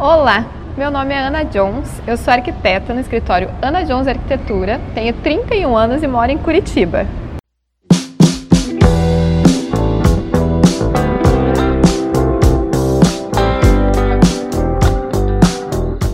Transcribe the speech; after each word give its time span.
Olá, 0.00 0.46
meu 0.76 0.92
nome 0.92 1.12
é 1.12 1.18
Ana 1.18 1.42
Jones, 1.42 2.00
eu 2.06 2.16
sou 2.16 2.32
arquiteta 2.32 2.94
no 2.94 3.00
escritório 3.00 3.50
Ana 3.60 3.82
Jones 3.82 4.06
Arquitetura, 4.06 4.80
tenho 4.94 5.12
31 5.12 5.76
anos 5.76 6.04
e 6.04 6.06
moro 6.06 6.30
em 6.30 6.38
Curitiba. 6.38 7.04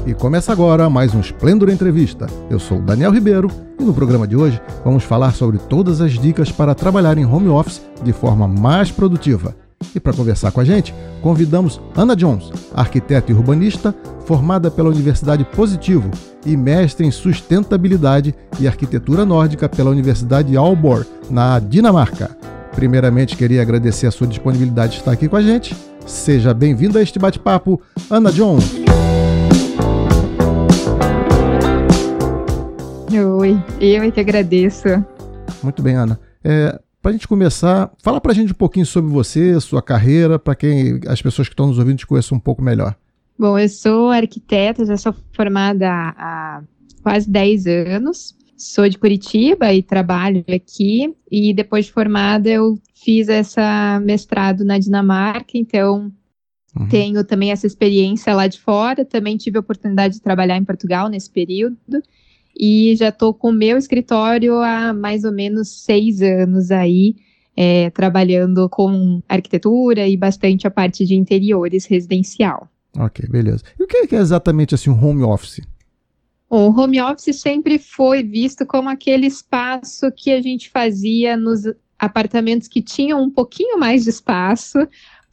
E 0.07 0.15
começa 0.15 0.51
agora 0.51 0.89
mais 0.89 1.15
um 1.15 1.21
Esplendor 1.21 1.69
Entrevista. 1.69 2.27
Eu 2.49 2.59
sou 2.59 2.81
Daniel 2.81 3.11
Ribeiro 3.13 3.51
e 3.79 3.85
no 3.85 3.93
programa 3.93 4.27
de 4.27 4.35
hoje 4.35 4.59
vamos 4.83 5.05
falar 5.05 5.33
sobre 5.33 5.59
todas 5.59 6.01
as 6.01 6.13
dicas 6.13 6.51
para 6.51 6.75
trabalhar 6.75 7.19
em 7.19 7.27
home 7.27 7.51
office 7.51 7.87
de 8.03 8.15
forma 8.15 8.49
mais 8.49 8.91
produtiva. 8.91 9.55
E 9.95 10.01
para 10.01 10.13
conversar 10.13 10.51
com 10.53 10.61
a 10.61 10.65
gente, 10.65 10.95
convidamos 11.21 11.81
Ana 11.97 12.15
Jones, 12.15 12.51
arquiteta 12.75 13.33
e 13.33 13.35
urbanista, 13.35 13.95
formada 14.25 14.71
pela 14.71 14.91
Universidade 14.91 15.45
Positivo 15.45 16.11
e 16.47 16.57
mestre 16.57 17.07
em 17.07 17.11
sustentabilidade 17.11 18.35
e 18.61 18.67
arquitetura 18.67 19.25
nórdica 19.25 19.69
pela 19.69 19.91
Universidade 19.91 20.57
Aalborg, 20.57 21.07
na 21.31 21.59
Dinamarca. 21.59 22.37
Primeiramente, 22.75 23.37
queria 23.37 23.63
agradecer 23.63 24.07
a 24.07 24.11
sua 24.11 24.27
disponibilidade 24.27 24.93
de 24.93 24.99
estar 24.99 25.13
aqui 25.13 25.29
com 25.29 25.37
a 25.37 25.43
gente. 25.43 25.77
Seja 26.07 26.53
bem-vinda 26.53 26.99
a 26.99 27.03
este 27.03 27.19
bate-papo, 27.19 27.81
Ana 28.11 28.31
Jones. 28.31 28.75
Oi, 33.13 33.63
eu 33.81 34.03
é 34.03 34.11
que 34.11 34.21
agradeço. 34.21 34.89
Muito 35.63 35.83
bem, 35.83 35.95
Ana. 35.95 36.19
É, 36.43 36.79
para 37.05 37.11
a 37.11 37.13
gente 37.13 37.29
começar, 37.29 37.93
fala 38.03 38.19
para 38.19 38.33
a 38.33 38.35
gente 38.35 38.53
um 38.53 38.57
pouquinho 38.57 38.87
sobre 38.87 39.11
você, 39.11 39.61
sua 39.61 39.83
carreira, 39.83 40.39
para 40.39 40.55
quem 40.55 41.01
as 41.07 41.21
pessoas 41.21 41.47
que 41.47 41.53
estão 41.53 41.67
nos 41.67 41.79
ouvindo 41.79 41.99
te 41.99 42.07
conheçam 42.07 42.39
um 42.39 42.41
pouco 42.41 42.63
melhor. 42.63 42.97
Bom, 43.39 43.59
eu 43.59 43.69
sou 43.69 44.09
arquiteta, 44.09 44.87
já 44.87 44.97
sou 44.97 45.15
formada 45.35 45.87
há 45.87 46.63
quase 47.03 47.31
10 47.31 47.67
anos. 47.67 48.35
Sou 48.57 48.89
de 48.89 48.97
Curitiba 48.97 49.71
e 49.75 49.83
trabalho 49.83 50.43
aqui. 50.49 51.15
E 51.31 51.53
depois 51.53 51.85
de 51.85 51.93
formada, 51.93 52.49
eu 52.49 52.79
fiz 52.95 53.29
essa 53.29 54.01
mestrado 54.03 54.65
na 54.65 54.79
Dinamarca, 54.79 55.53
então 55.59 56.11
uhum. 56.75 56.89
tenho 56.89 57.23
também 57.23 57.51
essa 57.51 57.67
experiência 57.67 58.35
lá 58.35 58.47
de 58.47 58.59
fora. 58.59 59.05
Também 59.05 59.37
tive 59.37 59.59
a 59.59 59.61
oportunidade 59.61 60.15
de 60.15 60.23
trabalhar 60.23 60.57
em 60.57 60.65
Portugal 60.65 61.11
nesse 61.11 61.31
período 61.31 61.77
e 62.59 62.95
já 62.97 63.09
estou 63.09 63.35
com 63.35 63.51
o 63.51 63.53
meu 63.53 63.77
escritório 63.77 64.57
há 64.59 64.93
mais 64.93 65.25
ou 65.25 65.33
menos 65.33 65.85
seis 65.85 66.23
anos 66.23 66.71
aí, 66.71 67.17
é, 67.57 67.91
trabalhando 67.91 68.69
com 68.69 69.23
arquitetura 69.29 70.07
e 70.07 70.17
bastante 70.17 70.67
a 70.67 70.71
parte 70.71 71.05
de 71.05 71.15
interiores 71.15 71.87
residencial. 71.87 72.69
Ok, 72.97 73.27
beleza. 73.29 73.65
E 73.79 73.83
o 73.83 73.87
que 73.87 74.15
é 74.15 74.19
exatamente 74.19 74.75
assim 74.75 74.91
um 74.91 75.05
home 75.05 75.23
office? 75.23 75.61
O 76.49 76.69
home 76.69 77.01
office 77.01 77.41
sempre 77.41 77.79
foi 77.79 78.23
visto 78.23 78.65
como 78.65 78.89
aquele 78.89 79.27
espaço 79.27 80.13
que 80.13 80.31
a 80.31 80.41
gente 80.41 80.71
fazia 80.71 81.37
nos 81.37 81.63
apartamentos 81.99 82.69
que 82.69 82.83
tinham 82.83 83.23
um 83.23 83.31
pouquinho 83.31 83.79
mais 83.79 84.05
de 84.05 84.11
espaço 84.11 84.79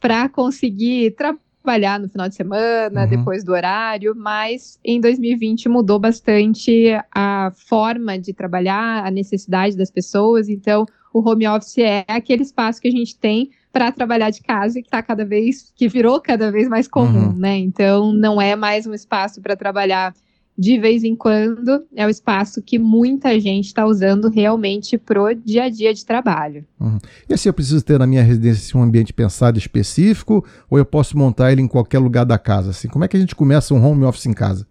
para 0.00 0.28
conseguir 0.28 1.12
trabalhar 1.12 1.51
trabalhar 1.62 2.00
no 2.00 2.08
final 2.08 2.28
de 2.28 2.34
semana, 2.34 3.02
uhum. 3.02 3.08
depois 3.08 3.44
do 3.44 3.52
horário, 3.52 4.14
mas 4.16 4.78
em 4.84 5.00
2020 5.00 5.68
mudou 5.68 5.98
bastante 5.98 6.92
a 7.14 7.52
forma 7.54 8.18
de 8.18 8.32
trabalhar, 8.32 9.06
a 9.06 9.10
necessidade 9.10 9.76
das 9.76 9.90
pessoas. 9.90 10.48
Então, 10.48 10.84
o 11.12 11.26
home 11.26 11.46
office 11.46 11.78
é 11.78 12.04
aquele 12.08 12.42
espaço 12.42 12.80
que 12.80 12.88
a 12.88 12.92
gente 12.92 13.16
tem 13.16 13.50
para 13.72 13.90
trabalhar 13.92 14.30
de 14.30 14.42
casa 14.42 14.78
e 14.78 14.82
que 14.82 14.90
tá 14.90 15.02
cada 15.02 15.24
vez 15.24 15.72
que 15.74 15.88
virou 15.88 16.20
cada 16.20 16.50
vez 16.50 16.68
mais 16.68 16.88
comum, 16.88 17.28
uhum. 17.28 17.32
né? 17.32 17.56
Então, 17.58 18.12
não 18.12 18.40
é 18.40 18.56
mais 18.56 18.86
um 18.86 18.92
espaço 18.92 19.40
para 19.40 19.56
trabalhar 19.56 20.12
de 20.56 20.78
vez 20.78 21.02
em 21.02 21.16
quando, 21.16 21.84
é 21.94 22.06
o 22.06 22.10
espaço 22.10 22.62
que 22.62 22.78
muita 22.78 23.38
gente 23.40 23.66
está 23.66 23.86
usando 23.86 24.28
realmente 24.28 24.98
pro 24.98 25.34
dia 25.34 25.64
a 25.64 25.68
dia 25.68 25.94
de 25.94 26.04
trabalho. 26.04 26.64
Uhum. 26.78 26.98
E 27.28 27.34
assim, 27.34 27.48
eu 27.48 27.54
preciso 27.54 27.82
ter 27.82 27.98
na 27.98 28.06
minha 28.06 28.22
residência 28.22 28.78
um 28.78 28.82
ambiente 28.82 29.12
pensado 29.12 29.58
específico 29.58 30.44
ou 30.70 30.78
eu 30.78 30.84
posso 30.84 31.16
montar 31.16 31.52
ele 31.52 31.62
em 31.62 31.68
qualquer 31.68 31.98
lugar 31.98 32.24
da 32.24 32.38
casa? 32.38 32.70
Assim, 32.70 32.88
como 32.88 33.04
é 33.04 33.08
que 33.08 33.16
a 33.16 33.20
gente 33.20 33.34
começa 33.34 33.74
um 33.74 33.84
home 33.84 34.04
office 34.04 34.26
em 34.26 34.32
casa? 34.32 34.66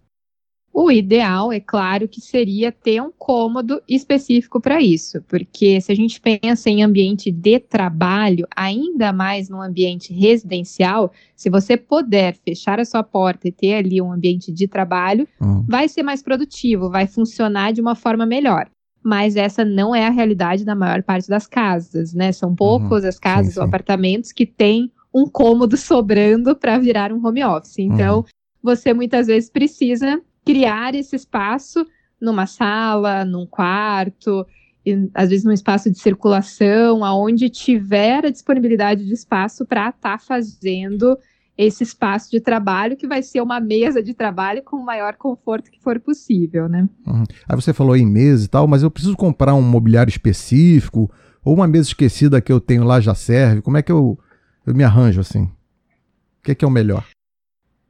O 0.74 0.90
ideal, 0.90 1.52
é 1.52 1.60
claro, 1.60 2.08
que 2.08 2.20
seria 2.20 2.72
ter 2.72 3.02
um 3.02 3.12
cômodo 3.18 3.82
específico 3.86 4.58
para 4.58 4.80
isso, 4.80 5.20
porque 5.28 5.78
se 5.82 5.92
a 5.92 5.94
gente 5.94 6.18
pensa 6.18 6.70
em 6.70 6.82
ambiente 6.82 7.30
de 7.30 7.58
trabalho, 7.58 8.46
ainda 8.56 9.12
mais 9.12 9.50
no 9.50 9.60
ambiente 9.60 10.14
residencial, 10.14 11.12
se 11.36 11.50
você 11.50 11.76
puder 11.76 12.34
fechar 12.42 12.80
a 12.80 12.86
sua 12.86 13.02
porta 13.02 13.48
e 13.48 13.52
ter 13.52 13.74
ali 13.74 14.00
um 14.00 14.10
ambiente 14.10 14.50
de 14.50 14.66
trabalho, 14.66 15.28
uhum. 15.38 15.62
vai 15.68 15.88
ser 15.88 16.02
mais 16.02 16.22
produtivo, 16.22 16.88
vai 16.88 17.06
funcionar 17.06 17.72
de 17.72 17.82
uma 17.82 17.94
forma 17.94 18.24
melhor. 18.24 18.66
Mas 19.04 19.36
essa 19.36 19.66
não 19.66 19.94
é 19.94 20.06
a 20.06 20.10
realidade 20.10 20.64
da 20.64 20.74
maior 20.74 21.02
parte 21.02 21.28
das 21.28 21.46
casas, 21.46 22.14
né? 22.14 22.32
São 22.32 22.54
poucas 22.54 23.02
uhum. 23.02 23.08
as 23.08 23.18
casas 23.18 23.48
sim, 23.48 23.54
sim. 23.54 23.60
ou 23.60 23.66
apartamentos 23.66 24.32
que 24.32 24.46
têm 24.46 24.90
um 25.12 25.26
cômodo 25.26 25.76
sobrando 25.76 26.56
para 26.56 26.78
virar 26.78 27.12
um 27.12 27.26
home 27.26 27.44
office. 27.44 27.78
Então, 27.78 28.18
uhum. 28.18 28.24
você 28.62 28.94
muitas 28.94 29.26
vezes 29.26 29.50
precisa 29.50 30.22
criar 30.44 30.94
esse 30.94 31.16
espaço 31.16 31.86
numa 32.20 32.46
sala, 32.46 33.24
num 33.24 33.46
quarto, 33.46 34.46
e, 34.84 35.08
às 35.14 35.30
vezes 35.30 35.44
num 35.44 35.52
espaço 35.52 35.90
de 35.90 35.98
circulação, 35.98 37.04
aonde 37.04 37.48
tiver 37.48 38.24
a 38.24 38.30
disponibilidade 38.30 39.04
de 39.04 39.12
espaço 39.12 39.64
para 39.66 39.88
estar 39.88 40.18
tá 40.18 40.18
fazendo 40.18 41.18
esse 41.56 41.82
espaço 41.82 42.30
de 42.30 42.40
trabalho 42.40 42.96
que 42.96 43.06
vai 43.06 43.22
ser 43.22 43.40
uma 43.40 43.60
mesa 43.60 44.02
de 44.02 44.14
trabalho 44.14 44.62
com 44.62 44.76
o 44.76 44.84
maior 44.84 45.16
conforto 45.16 45.70
que 45.70 45.80
for 45.80 46.00
possível, 46.00 46.68
né? 46.68 46.88
Uhum. 47.06 47.24
Aí 47.48 47.56
você 47.56 47.72
falou 47.72 47.94
em 47.96 48.06
mesa 48.06 48.46
e 48.46 48.48
tal, 48.48 48.66
mas 48.66 48.82
eu 48.82 48.90
preciso 48.90 49.16
comprar 49.16 49.54
um 49.54 49.62
mobiliário 49.62 50.10
específico 50.10 51.10
ou 51.44 51.54
uma 51.54 51.68
mesa 51.68 51.88
esquecida 51.88 52.40
que 52.40 52.52
eu 52.52 52.60
tenho 52.60 52.84
lá 52.84 53.00
já 53.00 53.14
serve? 53.14 53.60
Como 53.60 53.76
é 53.76 53.82
que 53.82 53.92
eu, 53.92 54.18
eu 54.66 54.74
me 54.74 54.82
arranjo 54.82 55.20
assim? 55.20 55.42
O 55.42 56.44
que 56.44 56.52
é, 56.52 56.54
que 56.54 56.64
é 56.64 56.68
o 56.68 56.70
melhor? 56.70 57.04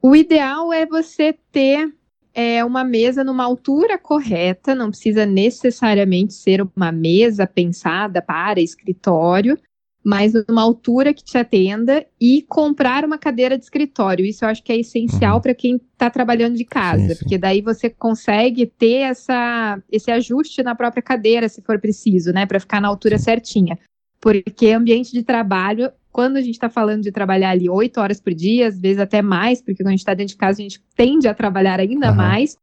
O 0.01 0.15
ideal 0.15 0.73
é 0.73 0.85
você 0.85 1.33
ter 1.51 1.91
é 2.33 2.65
uma 2.65 2.83
mesa 2.83 3.23
numa 3.23 3.43
altura 3.43 3.97
correta, 3.97 4.73
não 4.73 4.89
precisa 4.89 5.25
necessariamente 5.25 6.33
ser 6.33 6.61
uma 6.75 6.91
mesa 6.91 7.45
pensada 7.45 8.21
para 8.21 8.59
escritório, 8.59 9.57
mas 10.03 10.33
numa 10.47 10.61
altura 10.61 11.13
que 11.13 11.23
te 11.23 11.37
atenda 11.37 12.05
e 12.19 12.41
comprar 12.41 13.05
uma 13.05 13.17
cadeira 13.17 13.57
de 13.57 13.63
escritório. 13.63 14.25
Isso 14.25 14.43
eu 14.43 14.49
acho 14.49 14.63
que 14.63 14.73
é 14.73 14.77
essencial 14.77 15.35
uhum. 15.35 15.41
para 15.41 15.53
quem 15.53 15.75
está 15.75 16.09
trabalhando 16.09 16.55
de 16.55 16.65
casa, 16.65 17.09
sim, 17.09 17.13
sim. 17.13 17.19
porque 17.19 17.37
daí 17.37 17.61
você 17.61 17.89
consegue 17.89 18.65
ter 18.65 19.03
essa, 19.03 19.81
esse 19.89 20.11
ajuste 20.11 20.61
na 20.63 20.75
própria 20.75 21.01
cadeira, 21.01 21.47
se 21.47 21.61
for 21.61 21.79
preciso, 21.79 22.33
né, 22.33 22.45
para 22.45 22.59
ficar 22.59 22.81
na 22.81 22.87
altura 22.87 23.17
sim. 23.17 23.25
certinha. 23.25 23.79
Porque 24.19 24.71
ambiente 24.71 25.11
de 25.13 25.23
trabalho 25.23 25.91
quando 26.13 26.37
a 26.37 26.41
gente 26.41 26.53
está 26.53 26.69
falando 26.69 27.01
de 27.01 27.11
trabalhar 27.11 27.49
ali 27.49 27.67
oito 27.67 27.99
horas 27.99 28.21
por 28.21 28.35
dia, 28.35 28.67
às 28.67 28.79
vezes 28.79 28.99
até 28.99 29.21
mais, 29.21 29.59
porque 29.59 29.81
quando 29.81 29.87
a 29.87 29.91
gente 29.91 29.99
está 29.99 30.13
dentro 30.13 30.33
de 30.33 30.37
casa, 30.37 30.61
a 30.61 30.63
gente 30.63 30.79
tende 30.95 31.27
a 31.27 31.33
trabalhar 31.33 31.79
ainda 31.79 32.11
uhum. 32.11 32.15
mais, 32.15 32.55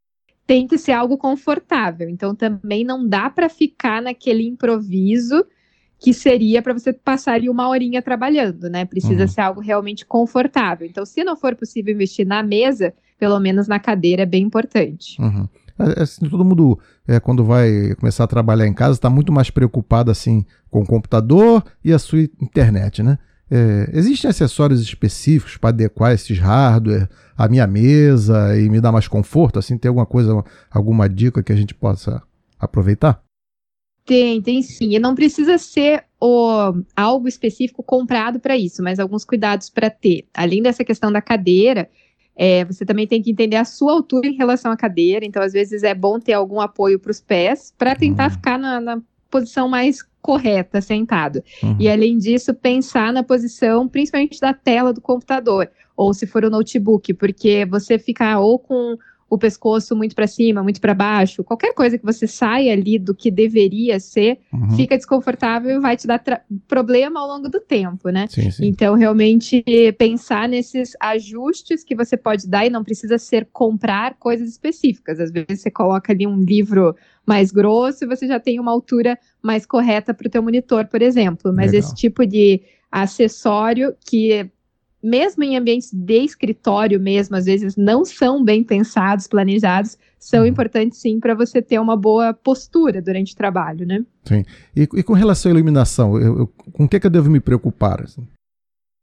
tem 0.47 0.69
que 0.69 0.79
ser 0.79 0.93
algo 0.93 1.19
confortável. 1.19 2.08
Então 2.08 2.32
também 2.32 2.85
não 2.85 3.06
dá 3.06 3.29
para 3.29 3.49
ficar 3.49 4.00
naquele 4.00 4.47
improviso 4.47 5.44
que 5.99 6.14
seria 6.14 6.62
para 6.62 6.73
você 6.73 6.93
passar 6.93 7.35
ali 7.35 7.49
uma 7.50 7.69
horinha 7.69 8.00
trabalhando, 8.00 8.70
né? 8.70 8.85
Precisa 8.85 9.23
uhum. 9.23 9.29
ser 9.29 9.41
algo 9.41 9.61
realmente 9.61 10.06
confortável. 10.06 10.87
Então, 10.87 11.05
se 11.05 11.23
não 11.23 11.37
for 11.37 11.55
possível 11.55 11.93
investir 11.93 12.26
na 12.26 12.43
mesa, 12.43 12.94
pelo 13.19 13.38
menos 13.38 13.69
na 13.69 13.79
cadeira 13.79 14.23
é 14.23 14.26
bem 14.26 14.44
importante. 14.44 15.20
Uhum. 15.20 15.46
É, 15.79 16.03
assim, 16.03 16.26
todo 16.26 16.44
mundo, 16.44 16.79
é, 17.06 17.20
quando 17.20 17.44
vai 17.44 17.94
começar 17.96 18.25
a 18.25 18.29
trabalhar 18.29 18.67
em 18.67 18.73
casa, 18.73 18.93
está 18.93 19.11
muito 19.11 19.31
mais 19.31 19.50
preocupado 19.50 20.11
assim 20.11 20.46
com 20.70 20.81
o 20.81 20.87
computador 20.87 21.62
e 21.85 21.93
a 21.93 21.99
sua 21.99 22.20
internet, 22.41 23.03
né? 23.03 23.19
É, 23.50 23.91
existem 23.93 24.31
acessórios 24.31 24.81
específicos 24.81 25.56
para 25.56 25.70
adequar 25.70 26.12
esses 26.12 26.38
hardware 26.38 27.08
à 27.37 27.49
minha 27.49 27.67
mesa 27.67 28.56
e 28.56 28.69
me 28.69 28.81
dar 28.81 28.93
mais 28.93 29.08
conforto? 29.08 29.58
Assim, 29.58 29.76
tem 29.76 29.88
alguma 29.88 30.06
coisa, 30.06 30.44
alguma 30.70 31.08
dica 31.08 31.43
que 31.43 31.52
a 31.52 31.56
gente 31.56 31.75
possa 31.75 32.23
aproveitar? 32.58 33.23
Tem, 34.05 34.41
tem 34.41 34.62
sim. 34.62 34.94
E 34.94 34.99
não 34.99 35.14
precisa 35.14 35.58
ser 35.58 36.05
o, 36.20 36.73
algo 36.97 37.26
específico 37.26 37.82
comprado 37.82 38.38
para 38.38 38.56
isso, 38.56 38.82
mas 38.82 38.99
alguns 38.99 39.25
cuidados 39.25 39.69
para 39.69 39.91
ter. 39.91 40.26
Além 40.32 40.62
dessa 40.62 40.85
questão 40.85 41.11
da 41.11 41.20
cadeira, 41.20 41.88
É, 42.43 42.64
você 42.64 42.87
também 42.87 43.06
tem 43.06 43.20
que 43.20 43.31
entender 43.31 43.56
a 43.56 43.67
sua 43.67 43.93
altura 43.93 44.26
em 44.26 44.37
relação 44.37 44.73
à 44.73 44.76
cadeira, 44.76 45.26
então 45.26 45.43
às 45.43 45.53
vezes 45.53 45.82
é 45.82 45.94
bom 45.94 46.19
ter 46.19 46.32
algum 46.32 46.58
apoio 46.58 46.99
para 46.99 47.11
os 47.11 47.20
pés 47.20 47.75
para 47.76 47.94
tentar 47.94 48.25
uhum. 48.25 48.31
ficar 48.31 48.58
na, 48.58 48.81
na, 48.81 49.03
posição 49.31 49.69
mais 49.69 50.03
correta, 50.21 50.81
sentado. 50.81 51.43
Uhum. 51.62 51.77
E 51.79 51.88
além 51.88 52.19
disso, 52.19 52.53
pensar 52.53 53.12
na 53.12 53.23
posição, 53.23 53.88
principalmente 53.88 54.41
da 54.41 54.53
tela 54.53 54.93
do 54.93 55.00
computador, 55.00 55.71
ou 55.97 56.12
se 56.12 56.27
for 56.27 56.44
o 56.44 56.50
notebook, 56.50 57.15
porque 57.15 57.65
você 57.65 57.99
ficar 57.99 58.41
ou 58.41 58.59
com 58.59 58.97
o 59.31 59.38
pescoço 59.38 59.94
muito 59.94 60.17
para 60.17 60.27
cima, 60.27 60.61
muito 60.61 60.81
para 60.81 60.93
baixo, 60.93 61.44
qualquer 61.44 61.73
coisa 61.73 61.97
que 61.97 62.05
você 62.05 62.27
saia 62.27 62.73
ali 62.73 62.99
do 62.99 63.15
que 63.15 63.31
deveria 63.31 64.00
ser, 64.00 64.41
uhum. 64.53 64.71
fica 64.73 64.97
desconfortável 64.97 65.71
e 65.77 65.81
vai 65.81 65.97
te 65.97 66.05
dar 66.05 66.21
problema 66.67 67.21
ao 67.21 67.29
longo 67.29 67.49
do 67.49 67.61
tempo, 67.61 68.09
né? 68.11 68.27
Sim, 68.29 68.50
sim. 68.50 68.67
Então, 68.67 68.97
realmente, 68.97 69.65
pensar 69.97 70.49
nesses 70.49 70.97
ajustes 71.00 71.85
que 71.85 71.94
você 71.94 72.17
pode 72.17 72.49
dar 72.49 72.67
e 72.67 72.71
não 72.71 72.82
precisa 72.82 73.19
ser 73.19 73.49
comprar 73.53 74.17
coisas 74.19 74.49
específicas. 74.49 75.21
Às 75.21 75.31
vezes 75.31 75.61
você 75.62 75.71
coloca 75.71 76.12
ali 76.12 76.27
um 76.27 76.41
livro 76.41 76.97
mais 77.25 77.53
grosso 77.53 78.05
e 78.05 78.09
você 78.09 78.27
já 78.27 78.41
tem 78.41 78.59
uma 78.59 78.73
altura 78.73 79.17
mais 79.41 79.65
correta 79.65 80.12
para 80.12 80.27
o 80.27 80.31
teu 80.31 80.43
monitor, 80.43 80.87
por 80.88 81.00
exemplo. 81.00 81.53
Mas 81.53 81.71
Legal. 81.71 81.79
esse 81.79 81.94
tipo 81.94 82.27
de 82.27 82.62
acessório 82.91 83.94
que 84.05 84.50
mesmo 85.02 85.43
em 85.43 85.56
ambientes 85.56 85.93
de 85.93 86.25
escritório 86.25 87.00
mesmo, 87.00 87.37
às 87.37 87.47
vezes 87.47 87.76
não 87.76 88.05
são 88.05 88.44
bem 88.44 88.62
pensados, 88.62 89.26
planejados, 89.26 89.97
são 90.19 90.41
uhum. 90.41 90.47
importantes 90.47 90.99
sim 90.99 91.19
para 91.19 91.35
você 91.35 91.62
ter 91.62 91.79
uma 91.79 91.97
boa 91.97 92.35
postura 92.35 93.00
durante 93.00 93.32
o 93.32 93.37
trabalho, 93.37 93.87
né? 93.87 94.05
Sim. 94.25 94.44
E, 94.76 94.82
e 94.82 95.02
com 95.02 95.14
relação 95.14 95.50
à 95.50 95.55
iluminação, 95.55 96.20
eu, 96.20 96.38
eu, 96.41 96.47
com 96.73 96.85
o 96.85 96.88
que, 96.88 97.00
que 97.00 97.06
eu 97.06 97.11
devo 97.11 97.31
me 97.31 97.41
preocupar? 97.41 98.02
Assim? 98.02 98.26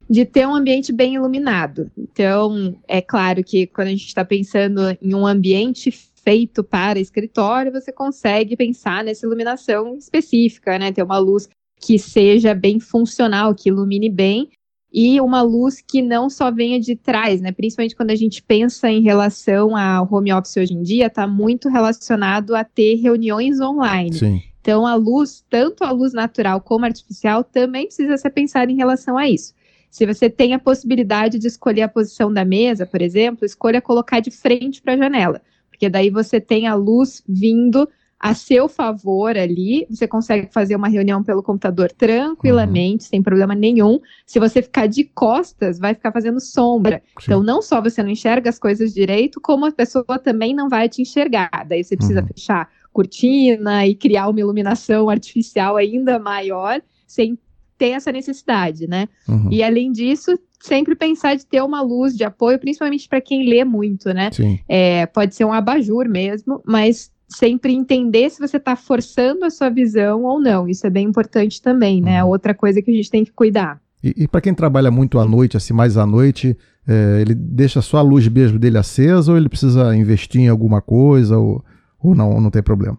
De 0.08 0.24
ter 0.24 0.46
um 0.46 0.54
ambiente 0.54 0.92
bem 0.92 1.16
iluminado. 1.16 1.90
Então, 1.98 2.76
é 2.86 3.02
claro 3.02 3.42
que 3.42 3.66
quando 3.66 3.88
a 3.88 3.90
gente 3.90 4.06
está 4.06 4.24
pensando 4.24 4.80
em 5.02 5.14
um 5.14 5.26
ambiente 5.26 5.90
feito 5.90 6.62
para 6.62 7.00
escritório, 7.00 7.72
você 7.72 7.90
consegue 7.90 8.56
pensar 8.56 9.02
nessa 9.02 9.26
iluminação 9.26 9.96
específica, 9.96 10.78
né? 10.78 10.92
Ter 10.92 11.02
uma 11.02 11.18
luz 11.18 11.48
que 11.80 11.98
seja 11.98 12.54
bem 12.54 12.80
funcional, 12.80 13.54
que 13.54 13.68
ilumine 13.68 14.10
bem, 14.10 14.50
e 14.92 15.20
uma 15.20 15.42
luz 15.42 15.82
que 15.86 16.00
não 16.00 16.30
só 16.30 16.50
venha 16.50 16.80
de 16.80 16.96
trás, 16.96 17.40
né? 17.40 17.52
Principalmente 17.52 17.94
quando 17.94 18.10
a 18.10 18.16
gente 18.16 18.42
pensa 18.42 18.88
em 18.90 19.02
relação 19.02 19.76
ao 19.76 20.08
home 20.10 20.32
office 20.32 20.56
hoje 20.56 20.74
em 20.74 20.82
dia, 20.82 21.06
está 21.06 21.26
muito 21.26 21.68
relacionado 21.68 22.54
a 22.54 22.64
ter 22.64 22.94
reuniões 22.96 23.60
online. 23.60 24.14
Sim. 24.14 24.42
Então 24.60 24.86
a 24.86 24.94
luz, 24.94 25.44
tanto 25.48 25.84
a 25.84 25.90
luz 25.90 26.12
natural 26.12 26.60
como 26.60 26.84
artificial, 26.84 27.44
também 27.44 27.86
precisa 27.86 28.16
ser 28.16 28.30
pensada 28.30 28.70
em 28.72 28.76
relação 28.76 29.16
a 29.16 29.28
isso. 29.28 29.54
Se 29.90 30.06
você 30.06 30.28
tem 30.28 30.52
a 30.52 30.58
possibilidade 30.58 31.38
de 31.38 31.46
escolher 31.46 31.82
a 31.82 31.88
posição 31.88 32.32
da 32.32 32.44
mesa, 32.44 32.84
por 32.84 33.00
exemplo, 33.00 33.44
escolha 33.44 33.80
colocar 33.80 34.20
de 34.20 34.30
frente 34.30 34.82
para 34.82 34.94
a 34.94 34.96
janela, 34.96 35.40
porque 35.70 35.88
daí 35.88 36.10
você 36.10 36.40
tem 36.40 36.66
a 36.66 36.74
luz 36.74 37.22
vindo 37.26 37.88
a 38.20 38.34
seu 38.34 38.68
favor 38.68 39.36
ali, 39.36 39.86
você 39.88 40.08
consegue 40.08 40.48
fazer 40.52 40.74
uma 40.74 40.88
reunião 40.88 41.22
pelo 41.22 41.42
computador 41.42 41.92
tranquilamente, 41.92 43.04
uhum. 43.04 43.10
sem 43.10 43.22
problema 43.22 43.54
nenhum. 43.54 44.00
Se 44.26 44.40
você 44.40 44.60
ficar 44.60 44.86
de 44.86 45.04
costas, 45.04 45.78
vai 45.78 45.94
ficar 45.94 46.10
fazendo 46.10 46.40
sombra. 46.40 47.00
Sim. 47.06 47.24
Então, 47.24 47.42
não 47.42 47.62
só 47.62 47.80
você 47.80 48.02
não 48.02 48.10
enxerga 48.10 48.50
as 48.50 48.58
coisas 48.58 48.92
direito, 48.92 49.40
como 49.40 49.66
a 49.66 49.72
pessoa 49.72 50.18
também 50.18 50.52
não 50.52 50.68
vai 50.68 50.88
te 50.88 51.00
enxergar. 51.00 51.64
Daí 51.68 51.84
você 51.84 51.96
precisa 51.96 52.20
uhum. 52.20 52.26
fechar 52.26 52.68
cortina 52.92 53.86
e 53.86 53.94
criar 53.94 54.28
uma 54.28 54.40
iluminação 54.40 55.08
artificial 55.08 55.76
ainda 55.76 56.18
maior, 56.18 56.82
sem 57.06 57.38
ter 57.76 57.90
essa 57.90 58.10
necessidade, 58.10 58.88
né? 58.88 59.08
Uhum. 59.28 59.48
E 59.52 59.62
além 59.62 59.92
disso, 59.92 60.36
sempre 60.58 60.96
pensar 60.96 61.36
de 61.36 61.46
ter 61.46 61.62
uma 61.62 61.80
luz 61.80 62.16
de 62.16 62.24
apoio, 62.24 62.58
principalmente 62.58 63.08
para 63.08 63.20
quem 63.20 63.48
lê 63.48 63.64
muito, 63.64 64.12
né? 64.12 64.30
É, 64.68 65.06
pode 65.06 65.36
ser 65.36 65.44
um 65.44 65.52
abajur 65.52 66.08
mesmo, 66.08 66.60
mas 66.66 67.12
sempre 67.28 67.74
entender 67.74 68.30
se 68.30 68.40
você 68.40 68.56
está 68.56 68.74
forçando 68.74 69.44
a 69.44 69.50
sua 69.50 69.68
visão 69.68 70.24
ou 70.24 70.40
não. 70.40 70.66
Isso 70.68 70.86
é 70.86 70.90
bem 70.90 71.06
importante 71.06 71.60
também, 71.60 72.00
né? 72.00 72.24
Uhum. 72.24 72.30
Outra 72.30 72.54
coisa 72.54 72.80
que 72.80 72.90
a 72.90 72.94
gente 72.94 73.10
tem 73.10 73.24
que 73.24 73.32
cuidar. 73.32 73.80
E, 74.02 74.24
e 74.24 74.28
para 74.28 74.40
quem 74.40 74.54
trabalha 74.54 74.90
muito 74.90 75.18
à 75.18 75.26
noite, 75.26 75.56
assim, 75.56 75.72
mais 75.72 75.96
à 75.96 76.06
noite, 76.06 76.56
é, 76.86 77.20
ele 77.20 77.34
deixa 77.34 77.82
só 77.82 77.98
a 77.98 78.02
luz 78.02 78.26
mesmo 78.28 78.58
dele 78.58 78.78
acesa 78.78 79.32
ou 79.32 79.36
ele 79.36 79.48
precisa 79.48 79.94
investir 79.94 80.40
em 80.40 80.48
alguma 80.48 80.80
coisa 80.80 81.36
ou, 81.36 81.62
ou 81.98 82.14
não, 82.14 82.40
não 82.40 82.50
tem 82.50 82.62
problema? 82.62 82.96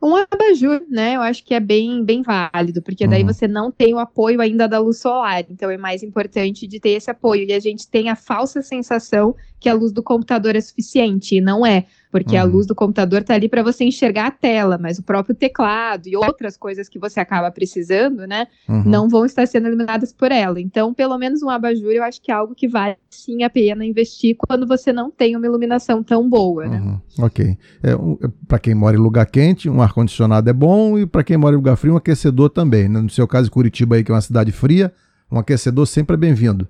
Um 0.00 0.14
abajur, 0.14 0.80
né? 0.88 1.16
Eu 1.16 1.22
acho 1.22 1.44
que 1.44 1.52
é 1.52 1.58
bem, 1.58 2.04
bem 2.04 2.22
válido, 2.22 2.80
porque 2.80 3.04
daí 3.04 3.22
uhum. 3.22 3.32
você 3.32 3.48
não 3.48 3.72
tem 3.72 3.92
o 3.94 3.98
apoio 3.98 4.40
ainda 4.40 4.68
da 4.68 4.78
luz 4.78 4.98
solar. 4.98 5.44
Então 5.50 5.68
é 5.68 5.76
mais 5.76 6.04
importante 6.04 6.68
de 6.68 6.78
ter 6.78 6.90
esse 6.90 7.10
apoio. 7.10 7.48
E 7.48 7.52
a 7.52 7.58
gente 7.58 7.88
tem 7.88 8.08
a 8.08 8.14
falsa 8.14 8.62
sensação 8.62 9.34
que 9.58 9.68
a 9.68 9.74
luz 9.74 9.90
do 9.90 10.00
computador 10.00 10.54
é 10.54 10.60
suficiente, 10.60 11.34
e 11.34 11.40
não 11.40 11.66
é 11.66 11.86
porque 12.10 12.36
uhum. 12.36 12.42
a 12.42 12.44
luz 12.44 12.66
do 12.66 12.74
computador 12.74 13.20
está 13.20 13.34
ali 13.34 13.48
para 13.48 13.62
você 13.62 13.84
enxergar 13.84 14.26
a 14.26 14.30
tela, 14.30 14.78
mas 14.78 14.98
o 14.98 15.02
próprio 15.02 15.34
teclado 15.34 16.06
e 16.06 16.16
outras 16.16 16.56
coisas 16.56 16.88
que 16.88 16.98
você 16.98 17.20
acaba 17.20 17.50
precisando, 17.50 18.26
né, 18.26 18.46
uhum. 18.68 18.82
não 18.84 19.08
vão 19.08 19.24
estar 19.24 19.46
sendo 19.46 19.68
iluminadas 19.68 20.12
por 20.12 20.32
ela. 20.32 20.60
Então, 20.60 20.94
pelo 20.94 21.18
menos 21.18 21.42
um 21.42 21.50
abajur, 21.50 21.90
eu 21.90 22.02
acho 22.02 22.20
que 22.20 22.30
é 22.30 22.34
algo 22.34 22.54
que 22.54 22.68
vale 22.68 22.96
sim 23.10 23.42
a 23.42 23.50
pena 23.50 23.84
investir 23.84 24.36
quando 24.36 24.66
você 24.66 24.92
não 24.92 25.10
tem 25.10 25.36
uma 25.36 25.46
iluminação 25.46 26.02
tão 26.02 26.28
boa, 26.28 26.66
né? 26.66 26.80
Uhum. 26.80 27.00
Ok. 27.24 27.56
É, 27.82 27.96
um, 27.96 28.18
é, 28.22 28.28
para 28.46 28.58
quem 28.58 28.74
mora 28.74 28.96
em 28.96 29.00
lugar 29.00 29.26
quente, 29.26 29.68
um 29.68 29.82
ar-condicionado 29.82 30.48
é 30.48 30.52
bom, 30.52 30.98
e 30.98 31.06
para 31.06 31.24
quem 31.24 31.36
mora 31.36 31.54
em 31.54 31.56
lugar 31.56 31.76
frio, 31.76 31.94
um 31.94 31.96
aquecedor 31.96 32.50
também. 32.50 32.88
Né? 32.88 33.00
No 33.00 33.10
seu 33.10 33.26
caso, 33.26 33.50
Curitiba 33.50 33.96
aí, 33.96 34.04
que 34.04 34.10
é 34.10 34.14
uma 34.14 34.20
cidade 34.20 34.52
fria, 34.52 34.92
um 35.30 35.38
aquecedor 35.38 35.86
sempre 35.86 36.14
é 36.14 36.16
bem-vindo. 36.16 36.68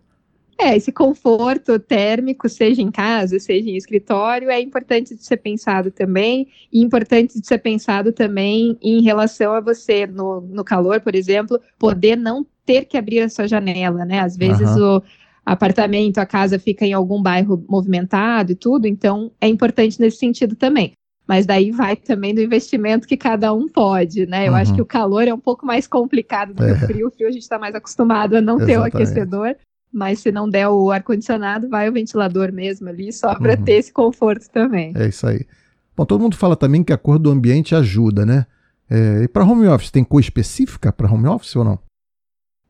É, 0.60 0.76
esse 0.76 0.90
conforto 0.90 1.78
térmico, 1.78 2.48
seja 2.48 2.82
em 2.82 2.90
casa, 2.90 3.38
seja 3.38 3.70
em 3.70 3.76
escritório, 3.76 4.50
é 4.50 4.60
importante 4.60 5.14
de 5.14 5.24
ser 5.24 5.36
pensado 5.36 5.92
também, 5.92 6.48
e 6.72 6.82
importante 6.82 7.40
de 7.40 7.46
ser 7.46 7.58
pensado 7.58 8.12
também 8.12 8.76
em 8.82 9.00
relação 9.00 9.52
a 9.52 9.60
você, 9.60 10.04
no, 10.04 10.40
no 10.40 10.64
calor, 10.64 11.00
por 11.00 11.14
exemplo, 11.14 11.60
poder 11.78 12.16
não 12.16 12.44
ter 12.66 12.86
que 12.86 12.98
abrir 12.98 13.20
a 13.20 13.28
sua 13.28 13.46
janela, 13.46 14.04
né? 14.04 14.18
Às 14.18 14.36
vezes 14.36 14.68
uhum. 14.70 14.96
o 14.96 15.02
apartamento, 15.46 16.18
a 16.18 16.26
casa 16.26 16.58
fica 16.58 16.84
em 16.84 16.92
algum 16.92 17.22
bairro 17.22 17.64
movimentado 17.68 18.50
e 18.50 18.56
tudo, 18.56 18.86
então 18.86 19.30
é 19.40 19.46
importante 19.46 20.00
nesse 20.00 20.18
sentido 20.18 20.56
também. 20.56 20.92
Mas 21.24 21.46
daí 21.46 21.70
vai 21.70 21.94
também 21.94 22.34
do 22.34 22.40
investimento 22.40 23.06
que 23.06 23.16
cada 23.16 23.52
um 23.52 23.68
pode, 23.68 24.26
né? 24.26 24.48
Eu 24.48 24.52
uhum. 24.52 24.58
acho 24.58 24.74
que 24.74 24.82
o 24.82 24.86
calor 24.86 25.28
é 25.28 25.32
um 25.32 25.38
pouco 25.38 25.64
mais 25.64 25.86
complicado 25.86 26.52
do 26.52 26.64
que 26.64 26.70
é. 26.70 26.72
o 26.72 26.76
frio. 26.78 27.06
O 27.06 27.10
frio 27.12 27.28
a 27.28 27.30
gente 27.30 27.42
está 27.42 27.60
mais 27.60 27.76
acostumado 27.76 28.34
a 28.34 28.40
não 28.40 28.56
Exatamente. 28.56 28.74
ter 28.74 28.80
o 28.80 28.84
aquecedor. 28.84 29.56
Mas 29.92 30.20
se 30.20 30.30
não 30.30 30.48
der 30.48 30.68
o 30.68 30.90
ar-condicionado, 30.90 31.68
vai 31.68 31.88
o 31.88 31.92
ventilador 31.92 32.52
mesmo 32.52 32.88
ali, 32.88 33.12
só 33.12 33.34
para 33.34 33.56
uhum. 33.56 33.64
ter 33.64 33.72
esse 33.72 33.92
conforto 33.92 34.48
também. 34.50 34.92
É 34.94 35.08
isso 35.08 35.26
aí. 35.26 35.46
Bom, 35.96 36.04
todo 36.04 36.20
mundo 36.20 36.36
fala 36.36 36.54
também 36.54 36.84
que 36.84 36.92
a 36.92 36.98
cor 36.98 37.18
do 37.18 37.30
ambiente 37.30 37.74
ajuda, 37.74 38.24
né? 38.24 38.46
É, 38.90 39.24
e 39.24 39.28
para 39.28 39.44
home 39.44 39.66
office, 39.66 39.90
tem 39.90 40.04
cor 40.04 40.20
específica 40.20 40.92
para 40.92 41.10
home 41.10 41.26
office 41.26 41.56
ou 41.56 41.64
não? 41.64 41.78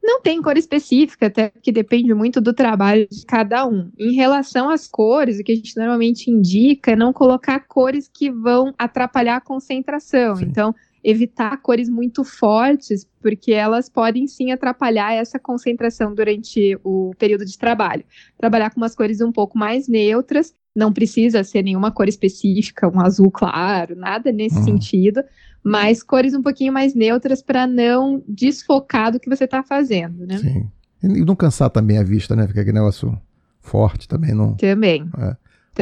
Não 0.03 0.23
tem 0.23 0.41
cor 0.41 0.57
específica, 0.57 1.27
até 1.27 1.51
porque 1.51 1.71
depende 1.71 2.15
muito 2.15 2.41
do 2.41 2.55
trabalho 2.55 3.07
de 3.11 3.27
cada 3.27 3.67
um. 3.67 3.91
Em 3.99 4.15
relação 4.15 4.71
às 4.71 4.89
cores, 4.89 5.39
o 5.39 5.45
que 5.45 5.53
a 5.53 5.55
gente 5.55 5.77
normalmente 5.77 6.31
indica 6.31 6.93
é 6.93 6.97
não 6.97 7.13
colocar 7.13 7.61
cores 7.61 8.09
que 8.09 8.31
vão 8.31 8.73
atrapalhar 8.79 9.37
a 9.37 9.41
concentração. 9.41 10.37
Sim. 10.37 10.47
Então, 10.47 10.75
evitar 11.09 11.57
cores 11.63 11.89
muito 11.89 12.23
fortes, 12.23 13.07
porque 13.23 13.53
elas 13.53 13.89
podem 13.89 14.27
sim 14.27 14.53
atrapalhar 14.53 15.15
essa 15.15 15.39
concentração 15.39 16.15
durante 16.15 16.79
o 16.85 17.13
período 17.19 17.47
de 17.47 17.57
trabalho. 17.57 18.05
Trabalhar 18.37 18.71
com 18.71 18.77
umas 18.77 18.95
cores 18.95 19.21
um 19.21 19.33
pouco 19.33 19.57
mais 19.57 19.89
neutras, 19.89 20.55
não 20.77 20.93
precisa 20.93 21.43
ser 21.43 21.63
nenhuma 21.63 21.91
cor 21.91 22.09
específica, 22.09 22.89
um 22.89 23.01
azul 23.01 23.31
claro, 23.31 23.97
nada 23.97 24.31
nesse 24.31 24.59
uhum. 24.59 24.65
sentido, 24.65 25.23
mas 25.65 26.03
cores 26.03 26.35
um 26.35 26.43
pouquinho 26.43 26.73
mais 26.73 26.95
neutras 26.95 27.43
para 27.43 27.67
não 27.67 28.23
desfocar 28.29 29.11
do 29.11 29.19
que 29.19 29.31
você 29.31 29.45
está 29.45 29.63
fazendo, 29.63 30.27
né? 30.27 30.39
Sim. 30.39 30.69
E 31.03 31.25
não 31.25 31.35
cansar 31.35 31.71
também 31.71 31.97
a 31.97 32.03
vista, 32.03 32.37
né? 32.37 32.47
Fica 32.47 32.61
aquele 32.61 32.79
negócio 32.79 33.19
forte 33.61 34.07
também, 34.07 34.35
não. 34.35 34.55
Também. 34.57 35.09
É. 35.19 35.37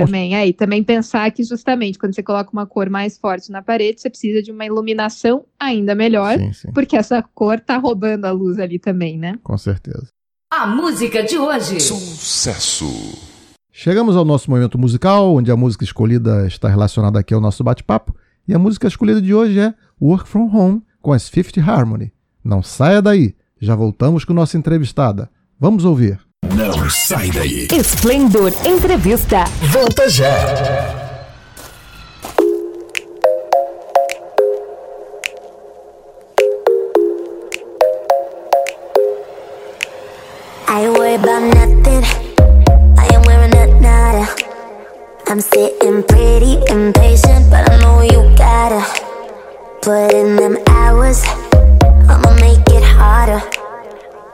Também, 0.05 0.35
aí, 0.35 0.53
também 0.53 0.83
pensar 0.83 1.31
que 1.31 1.43
justamente 1.43 1.99
quando 1.99 2.15
você 2.15 2.23
coloca 2.23 2.50
uma 2.53 2.67
cor 2.67 2.91
mais 2.91 3.17
forte 3.17 3.50
na 3.50 3.62
parede, 3.62 4.00
você 4.00 4.11
precisa 4.11 4.43
de 4.43 4.50
uma 4.50 4.65
iluminação 4.65 5.45
ainda 5.59 5.95
melhor, 5.95 6.38
sim, 6.38 6.53
sim. 6.53 6.73
porque 6.73 6.97
essa 6.97 7.23
cor 7.23 7.61
tá 7.61 7.76
roubando 7.79 8.25
a 8.25 8.31
luz 8.31 8.59
ali 8.59 8.79
também, 8.79 9.19
né? 9.19 9.38
Com 9.43 9.57
certeza. 9.57 10.09
A 10.50 10.67
música 10.67 11.23
de 11.23 11.38
hoje. 11.38 11.81
Sucesso. 11.81 12.87
Chegamos 13.73 14.17
ao 14.17 14.25
nosso 14.25 14.50
momento 14.50 14.79
musical, 14.79 15.35
onde 15.35 15.50
a 15.50 15.57
música 15.57 15.85
escolhida 15.85 16.47
está 16.47 16.69
relacionada 16.69 17.19
aqui 17.19 17.35
ao 17.35 17.41
nosso 17.41 17.62
bate-papo, 17.62 18.15
e 18.49 18.55
a 18.55 18.59
música 18.59 18.87
escolhida 18.87 19.21
de 19.21 19.35
hoje 19.35 19.59
é 19.59 19.75
Work 20.00 20.29
From 20.29 20.50
Home, 20.55 20.83
com 21.03 21.12
as 21.12 21.29
Fifth 21.29 21.59
Harmony. 21.59 22.12
Não 22.43 22.62
saia 22.62 23.03
daí, 23.03 23.35
já 23.61 23.75
voltamos 23.75 24.25
com 24.25 24.33
nossa 24.33 24.57
entrevistada. 24.57 25.29
Vamos 25.59 25.85
ouvir. 25.85 26.21
Não 26.55 26.88
sai 26.91 27.31
daí. 27.31 27.69
Esplendor 27.73 28.53
Entrevista. 28.65 29.45
Volta 29.73 30.09
já. 30.09 30.31
I 40.69 40.88
worry 40.91 41.15
about 41.15 41.43
nothing. 41.55 42.05
I 42.99 43.07
am 43.15 43.23
wearing 43.23 43.55
a 43.55 43.67
nada. 43.81 44.29
I'm 45.29 45.41
sitting 45.41 46.03
pretty 46.03 46.59
impatient, 46.69 47.50
but 47.50 47.71
I 47.71 47.81
know 47.81 48.03
you 48.03 48.23
gotta 48.37 48.85
put 49.83 50.12
in 50.12 50.37
them 50.37 50.59
hours. 50.69 51.23
I'ma 52.09 52.35
make 52.41 52.69
it 52.69 52.83
harder. 52.83 53.43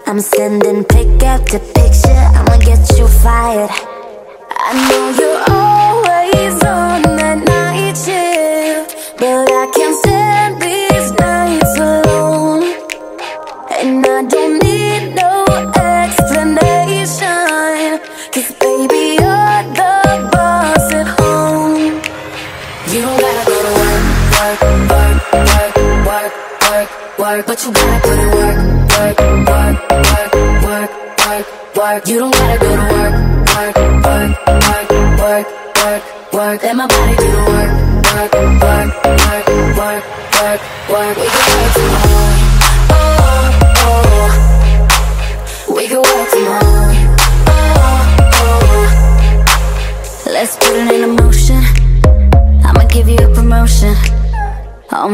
I'm 0.07 0.21
sending 0.21 0.85
pick 0.85 1.23
after 1.23 1.59
picture, 1.59 1.92
I'ma 2.53 2.65
get 2.67 2.99
you 2.99 3.09
fired. 3.09 3.71
I 4.51 4.73
know 4.89 5.05
you're 5.17 5.43
always 5.57 6.62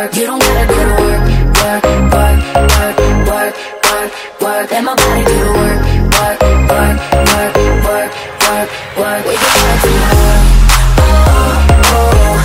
work, 0.00 0.10
work. 0.10 0.16
You 0.16 0.26
don't 0.26 0.40
gotta 0.40 0.66
go 0.66 0.74
to 0.74 0.80
work, 1.02 1.22
work, 1.60 1.84
work, 2.12 2.38
work, 2.70 2.96
work, 3.28 3.54
work, 3.84 4.10
work. 4.40 4.70
Let 4.70 4.84
my 4.84 4.94
body 4.94 5.24
do 5.24 5.34
the 5.34 5.52
work, 5.60 5.80
work, 6.16 6.38
work, 6.70 6.96
work, 7.30 7.54
work, 7.84 8.10
work, 8.46 8.68
work. 8.98 9.22
We 9.26 9.34
can 9.36 9.50
work 9.60 9.78
tomorrow. 9.84 10.38
Oh, 11.00 11.68
oh. 11.94 12.42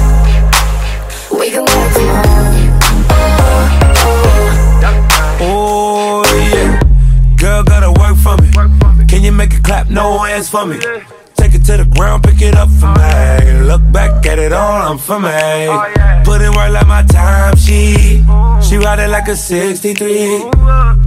We 1.39 1.45
can 1.51 1.65
work 1.65 1.91
tomorrow. 1.95 2.53
Oh 5.47 6.23
yeah, 6.51 6.69
girl 7.37 7.63
gotta 7.63 7.91
work 7.91 8.17
for 8.17 8.35
me. 8.41 8.47
Can 9.07 9.23
you 9.23 9.31
make 9.31 9.53
it 9.53 9.63
clap? 9.63 9.89
No 9.89 10.17
hands 10.19 10.49
for 10.49 10.65
me. 10.65 10.79
Take 11.35 11.53
it 11.55 11.63
to 11.65 11.77
the 11.77 11.85
ground, 11.85 12.23
pick 12.23 12.41
it 12.41 12.55
up 12.55 12.69
for 12.69 12.87
me. 12.87 13.61
Look 13.61 13.81
back 13.91 14.25
at 14.25 14.39
it 14.39 14.51
all, 14.53 14.91
I'm 14.91 14.97
for 14.97 15.19
me. 15.19 16.14
Put 16.35 16.43
in 16.43 16.51
work 16.51 16.69
like 16.69 16.87
my 16.87 17.01
time 17.03 17.55
she. 17.55 18.19
She 18.61 18.75
ride 18.75 18.99
it 18.99 19.07
like 19.07 19.29
a 19.29 19.37
63. 19.37 20.43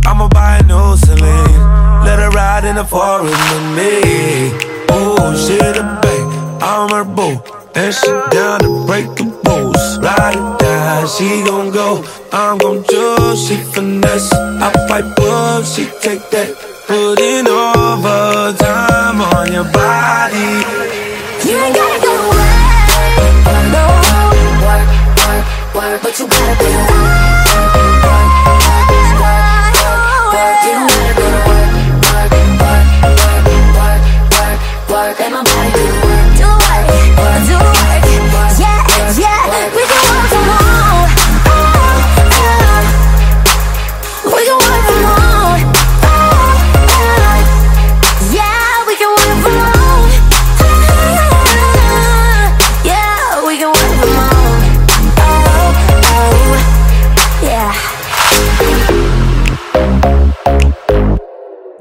I'ma 0.07 0.27
buy 0.29 0.57
a 0.57 0.63
new 0.63 0.97
Celine. 0.97 1.61
Let 2.03 2.19
her 2.19 2.31
ride 2.31 2.65
in 2.65 2.77
the 2.77 2.85
forest 2.87 3.37
with 3.53 3.69
me. 3.77 4.57
Oh, 4.89 5.37
she 5.37 5.59
the 5.59 5.85
babe, 6.01 6.63
I'm 6.63 6.89
her 6.89 7.05
boo. 7.05 7.43
And 7.75 7.95
she 7.95 8.09
down 8.31 8.61
to 8.61 8.87
break 8.87 9.05
the 9.17 9.25
rules. 9.45 9.99
Ride 9.99 10.35
or 10.35 10.57
die, 10.57 11.05
she 11.05 11.45
gon' 11.45 11.73
go. 11.73 12.03
I'm 12.33 12.57
gon' 12.57 12.83
choose, 12.85 13.47
she 13.47 13.57
finesse. 13.57 14.33
I 14.33 14.73
fight 14.89 15.15
book, 15.15 15.67
she 15.67 15.85
take 16.01 16.25
that. 16.31 16.57
Putting 16.87 17.47
overtime 17.49 19.21
on 19.21 19.53
your 19.53 19.69
body. 19.77 20.65
You 21.45 21.57
ain't 21.59 21.88
but 26.03 26.19
you 26.19 26.29
gotta 26.29 26.65
put 26.65 26.88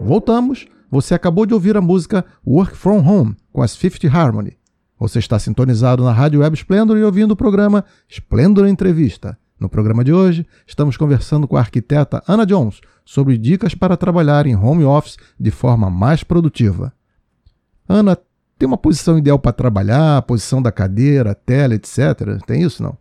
Voltamos. 0.07 0.65
Você 0.89 1.13
acabou 1.13 1.45
de 1.45 1.53
ouvir 1.53 1.75
a 1.75 1.81
música 1.81 2.23
Work 2.45 2.77
From 2.77 2.99
Home 2.99 3.35
com 3.51 3.61
as 3.61 3.75
Fifth 3.75 4.05
Harmony. 4.05 4.57
Você 4.97 5.19
está 5.19 5.37
sintonizado 5.37 6.01
na 6.01 6.13
Rádio 6.13 6.39
Web 6.39 6.55
Splendor 6.55 6.95
e 6.97 7.03
ouvindo 7.03 7.31
o 7.31 7.35
programa 7.35 7.83
Splendor 8.07 8.67
Entrevista. 8.67 9.37
No 9.59 9.67
programa 9.67 10.05
de 10.05 10.13
hoje, 10.13 10.47
estamos 10.65 10.95
conversando 10.95 11.45
com 11.45 11.57
a 11.57 11.59
arquiteta 11.59 12.23
Ana 12.25 12.45
Jones 12.45 12.79
sobre 13.03 13.37
dicas 13.37 13.75
para 13.75 13.97
trabalhar 13.97 14.45
em 14.45 14.55
home 14.55 14.85
office 14.85 15.17
de 15.37 15.51
forma 15.51 15.89
mais 15.89 16.23
produtiva. 16.23 16.93
Ana, 17.85 18.17
tem 18.57 18.65
uma 18.65 18.77
posição 18.77 19.17
ideal 19.17 19.37
para 19.37 19.51
trabalhar, 19.51 20.21
posição 20.21 20.61
da 20.61 20.71
cadeira, 20.71 21.35
tela, 21.35 21.75
etc. 21.75 22.41
Tem 22.45 22.61
isso 22.61 22.81
não? 22.81 22.97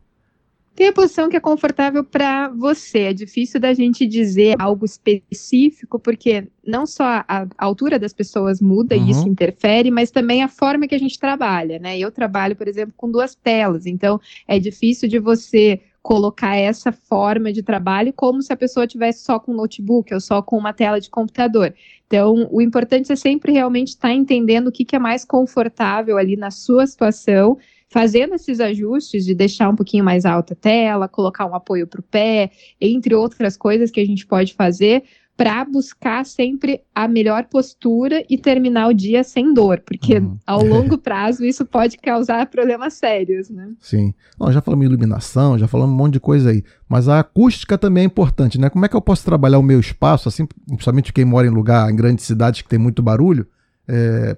Tem 0.76 0.88
a 0.88 0.92
posição 0.92 1.30
que 1.30 1.36
é 1.36 1.40
confortável 1.40 2.04
para 2.04 2.48
você. 2.48 2.98
É 2.98 3.12
difícil 3.14 3.58
da 3.58 3.72
gente 3.72 4.06
dizer 4.06 4.56
algo 4.58 4.84
específico, 4.84 5.98
porque 5.98 6.48
não 6.64 6.84
só 6.84 7.24
a, 7.26 7.46
altura 7.56 7.98
das 7.98 8.12
pessoas 8.12 8.60
muda 8.60 8.94
Uhum. 8.94 9.06
e 9.06 9.10
isso 9.10 9.26
interfere, 9.26 9.90
mas 9.90 10.10
também 10.10 10.42
a 10.42 10.48
forma 10.48 10.86
que 10.86 10.94
a 10.94 10.98
gente 10.98 11.18
trabalha, 11.18 11.78
né? 11.78 11.98
Eu 11.98 12.12
trabalho, 12.12 12.54
por 12.54 12.68
exemplo, 12.68 12.92
com 12.94 13.10
duas 13.10 13.34
telas, 13.34 13.86
então 13.86 14.20
é 14.46 14.58
difícil 14.58 15.08
de 15.08 15.18
você 15.18 15.80
colocar 16.02 16.54
essa 16.54 16.92
forma 16.92 17.52
de 17.52 17.62
trabalho 17.62 18.12
como 18.12 18.42
se 18.42 18.52
a 18.52 18.56
pessoa 18.56 18.86
tivesse 18.86 19.24
só 19.24 19.40
com 19.40 19.54
notebook 19.54 20.12
ou 20.12 20.20
só 20.20 20.40
com 20.42 20.56
uma 20.58 20.72
tela 20.74 21.00
de 21.00 21.10
computador. 21.10 21.74
Então, 22.06 22.46
o 22.52 22.60
importante 22.60 23.10
é 23.10 23.16
sempre 23.16 23.50
realmente 23.50 23.88
estar 23.88 24.12
entendendo 24.12 24.68
o 24.68 24.72
que, 24.72 24.84
que 24.84 24.94
é 24.94 24.98
mais 25.00 25.24
confortável 25.24 26.16
ali 26.16 26.36
na 26.36 26.52
sua 26.52 26.86
situação 26.86 27.58
fazendo 27.88 28.34
esses 28.34 28.60
ajustes 28.60 29.24
de 29.24 29.34
deixar 29.34 29.68
um 29.68 29.76
pouquinho 29.76 30.04
mais 30.04 30.24
alta 30.24 30.54
a 30.54 30.56
tela, 30.56 31.08
colocar 31.08 31.46
um 31.46 31.54
apoio 31.54 31.86
para 31.86 32.00
o 32.00 32.04
pé, 32.04 32.50
entre 32.80 33.14
outras 33.14 33.56
coisas 33.56 33.90
que 33.90 34.00
a 34.00 34.04
gente 34.04 34.26
pode 34.26 34.54
fazer 34.54 35.04
para 35.36 35.62
buscar 35.66 36.24
sempre 36.24 36.80
a 36.94 37.06
melhor 37.06 37.44
postura 37.44 38.24
e 38.28 38.38
terminar 38.38 38.88
o 38.88 38.94
dia 38.94 39.22
sem 39.22 39.52
dor, 39.52 39.82
porque 39.84 40.16
Uhum. 40.18 40.38
ao 40.46 40.64
longo 40.64 40.96
prazo 40.96 41.44
isso 41.44 41.62
pode 41.66 41.98
causar 41.98 42.46
problemas 42.46 42.94
sérios, 42.94 43.50
né? 43.50 43.68
Sim. 43.78 44.14
Não, 44.40 44.50
já 44.50 44.62
falamos 44.62 44.86
em 44.86 44.88
iluminação, 44.88 45.58
já 45.58 45.68
falamos 45.68 45.92
um 45.92 45.96
monte 45.98 46.14
de 46.14 46.20
coisa 46.20 46.48
aí. 46.48 46.64
Mas 46.88 47.06
a 47.06 47.20
acústica 47.20 47.76
também 47.76 48.04
é 48.04 48.06
importante, 48.06 48.58
né? 48.58 48.70
Como 48.70 48.86
é 48.86 48.88
que 48.88 48.96
eu 48.96 49.00
posso 49.02 49.26
trabalhar 49.26 49.58
o 49.58 49.62
meu 49.62 49.78
espaço, 49.78 50.26
assim, 50.26 50.48
principalmente 50.66 51.12
quem 51.12 51.26
mora 51.26 51.46
em 51.46 51.50
lugar, 51.50 51.90
em 51.90 51.96
grandes 51.96 52.24
cidades 52.24 52.62
que 52.62 52.68
tem 52.68 52.78
muito 52.78 53.02
barulho, 53.02 53.46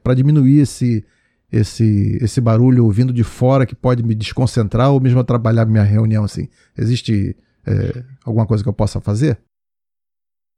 para 0.03 0.15
diminuir 0.15 0.61
esse, 0.63 1.05
esse, 1.51 2.19
esse 2.21 2.41
barulho 2.41 2.91
vindo 2.91 3.13
de 3.13 3.25
fora 3.25 3.67
que 3.67 3.75
pode 3.75 4.03
me 4.03 4.15
desconcentrar 4.15 4.93
ou 4.93 5.01
mesmo 5.01 5.21
atrapalhar 5.21 5.67
minha 5.67 5.83
reunião, 5.83 6.25
assim. 6.25 6.49
Existe 6.77 7.37
é, 7.67 8.05
alguma 8.25 8.47
coisa 8.47 8.63
que 8.63 8.69
eu 8.69 8.75
possa 8.75 9.01
fazer? 9.01 9.39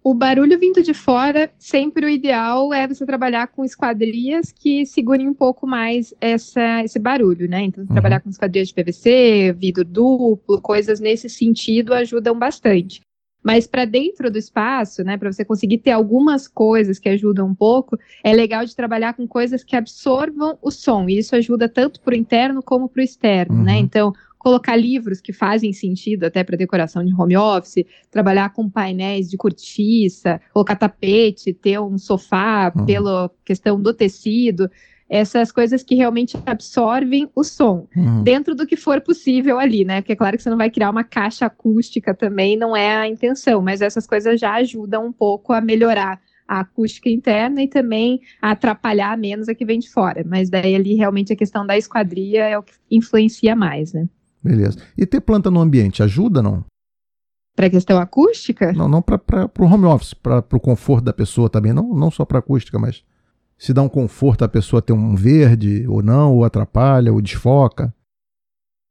O 0.03 0.15
barulho 0.15 0.59
vindo 0.59 0.83
de 0.83 0.95
fora, 0.95 1.51
sempre 1.59 2.07
o 2.07 2.09
ideal 2.09 2.73
é 2.73 2.89
você 2.89 3.05
trabalhar 3.05 3.49
com 3.49 3.63
esquadrias 3.63 4.51
que 4.51 4.87
segurem 4.87 5.29
um 5.29 5.35
pouco 5.35 5.67
mais 5.67 6.15
essa, 6.19 6.83
esse 6.83 6.99
barulho, 6.99 7.47
né? 7.47 7.65
Então, 7.65 7.85
uhum. 7.85 7.93
trabalhar 7.93 8.21
com 8.21 8.31
esquadrias 8.31 8.69
de 8.69 8.75
PVC, 8.75 9.53
vidro 9.53 9.85
duplo, 9.85 10.61
coisas 10.63 11.01
nesse 11.01 11.29
sentido 11.29 11.93
ajudam 11.93 12.39
bastante. 12.39 13.03
Mas 13.43 13.67
para 13.67 13.85
dentro 13.85 14.31
do 14.31 14.39
espaço, 14.39 15.03
né, 15.03 15.17
para 15.17 15.33
você 15.33 15.45
conseguir 15.45 15.79
ter 15.79 15.93
algumas 15.93 16.47
coisas 16.47 16.99
que 16.99 17.09
ajudam 17.09 17.47
um 17.47 17.55
pouco, 17.55 17.99
é 18.23 18.33
legal 18.33 18.65
de 18.65 18.77
trabalhar 18.77 19.15
com 19.15 19.27
coisas 19.27 19.65
que 19.65 19.75
absorvam 19.75 20.59
o 20.61 20.71
som. 20.71 21.09
E 21.09 21.19
isso 21.19 21.35
ajuda 21.35 21.69
tanto 21.69 22.01
para 22.01 22.13
o 22.13 22.17
interno 22.17 22.63
como 22.63 22.89
para 22.89 23.01
o 23.01 23.05
externo, 23.05 23.55
né? 23.55 23.61
uhum. 23.61 23.65
né? 23.65 23.79
Então, 23.79 24.13
colocar 24.39 24.75
livros 24.75 25.21
que 25.21 25.35
fazem 25.35 25.71
sentido 25.73 26.25
até 26.25 26.43
para 26.43 26.57
decoração 26.57 27.05
de 27.05 27.15
home 27.15 27.37
office, 27.37 27.85
trabalhar 28.11 28.53
com 28.55 28.71
painéis 28.71 29.29
de 29.29 29.37
cortiça, 29.37 30.41
colocar 30.53 30.77
tapete, 30.77 31.53
ter 31.53 31.79
um 31.79 31.99
sofá 31.99 32.73
uhum. 32.75 32.87
pela 32.87 33.31
questão 33.45 33.81
do 33.81 33.93
tecido 33.93 34.71
essas 35.11 35.51
coisas 35.51 35.83
que 35.83 35.97
realmente 35.97 36.39
absorvem 36.47 37.29
o 37.35 37.43
som, 37.43 37.89
uhum. 37.97 38.23
dentro 38.23 38.55
do 38.55 38.65
que 38.65 38.77
for 38.77 39.01
possível 39.01 39.59
ali, 39.59 39.85
né? 39.85 40.01
Porque 40.01 40.13
é 40.13 40.17
claro 40.17 40.37
que 40.37 40.43
você 40.45 40.49
não 40.49 40.57
vai 40.57 40.71
criar 40.71 40.89
uma 40.89 41.03
caixa 41.03 41.47
acústica 41.47 42.15
também, 42.15 42.57
não 42.57 42.77
é 42.77 42.97
a 42.97 43.09
intenção, 43.09 43.61
mas 43.61 43.81
essas 43.81 44.07
coisas 44.07 44.39
já 44.39 44.55
ajudam 44.55 45.05
um 45.05 45.13
pouco 45.13 45.53
a 45.53 45.61
melhorar 45.61 46.21
a 46.47 46.61
acústica 46.61 47.11
interna 47.11 47.61
e 47.61 47.69
também 47.69 48.21
a 48.41 48.53
atrapalhar 48.53 49.19
menos 49.19 49.49
a 49.49 49.55
que 49.55 49.65
vem 49.65 49.81
de 49.81 49.91
fora. 49.91 50.25
Mas 50.25 50.49
daí 50.49 50.77
ali 50.77 50.95
realmente 50.95 51.33
a 51.33 51.37
questão 51.37 51.67
da 51.67 51.77
esquadria 51.77 52.45
é 52.45 52.57
o 52.57 52.63
que 52.63 52.73
influencia 52.89 53.57
mais, 53.57 53.93
né? 53.93 54.09
Beleza. 54.43 54.79
E 54.97 55.05
ter 55.05 55.21
planta 55.21 55.51
no 55.51 55.61
ambiente 55.61 56.05
ajuda, 56.05 56.41
não? 56.41 56.65
Para 57.57 57.67
a 57.67 57.71
questão 57.71 57.99
acústica? 57.99 58.73
Não, 58.73 58.89
não 58.89 59.03
para 59.03 59.51
o 59.59 59.65
home 59.65 59.87
office, 59.87 60.15
para 60.15 60.39
o 60.53 60.61
conforto 60.61 61.05
da 61.05 61.13
pessoa 61.13 61.51
também, 61.51 61.73
não, 61.73 61.93
não 61.95 62.11
só 62.13 62.25
para 62.25 62.39
acústica, 62.39 62.79
mas 62.79 63.03
se 63.61 63.75
dá 63.75 63.83
um 63.83 63.91
conforto 63.91 64.43
a 64.43 64.49
pessoa 64.49 64.81
ter 64.81 64.95
um 64.95 65.15
verde 65.15 65.87
ou 65.87 66.03
não, 66.03 66.35
ou 66.35 66.45
atrapalha, 66.45 67.13
ou 67.13 67.21
desfoca? 67.21 67.95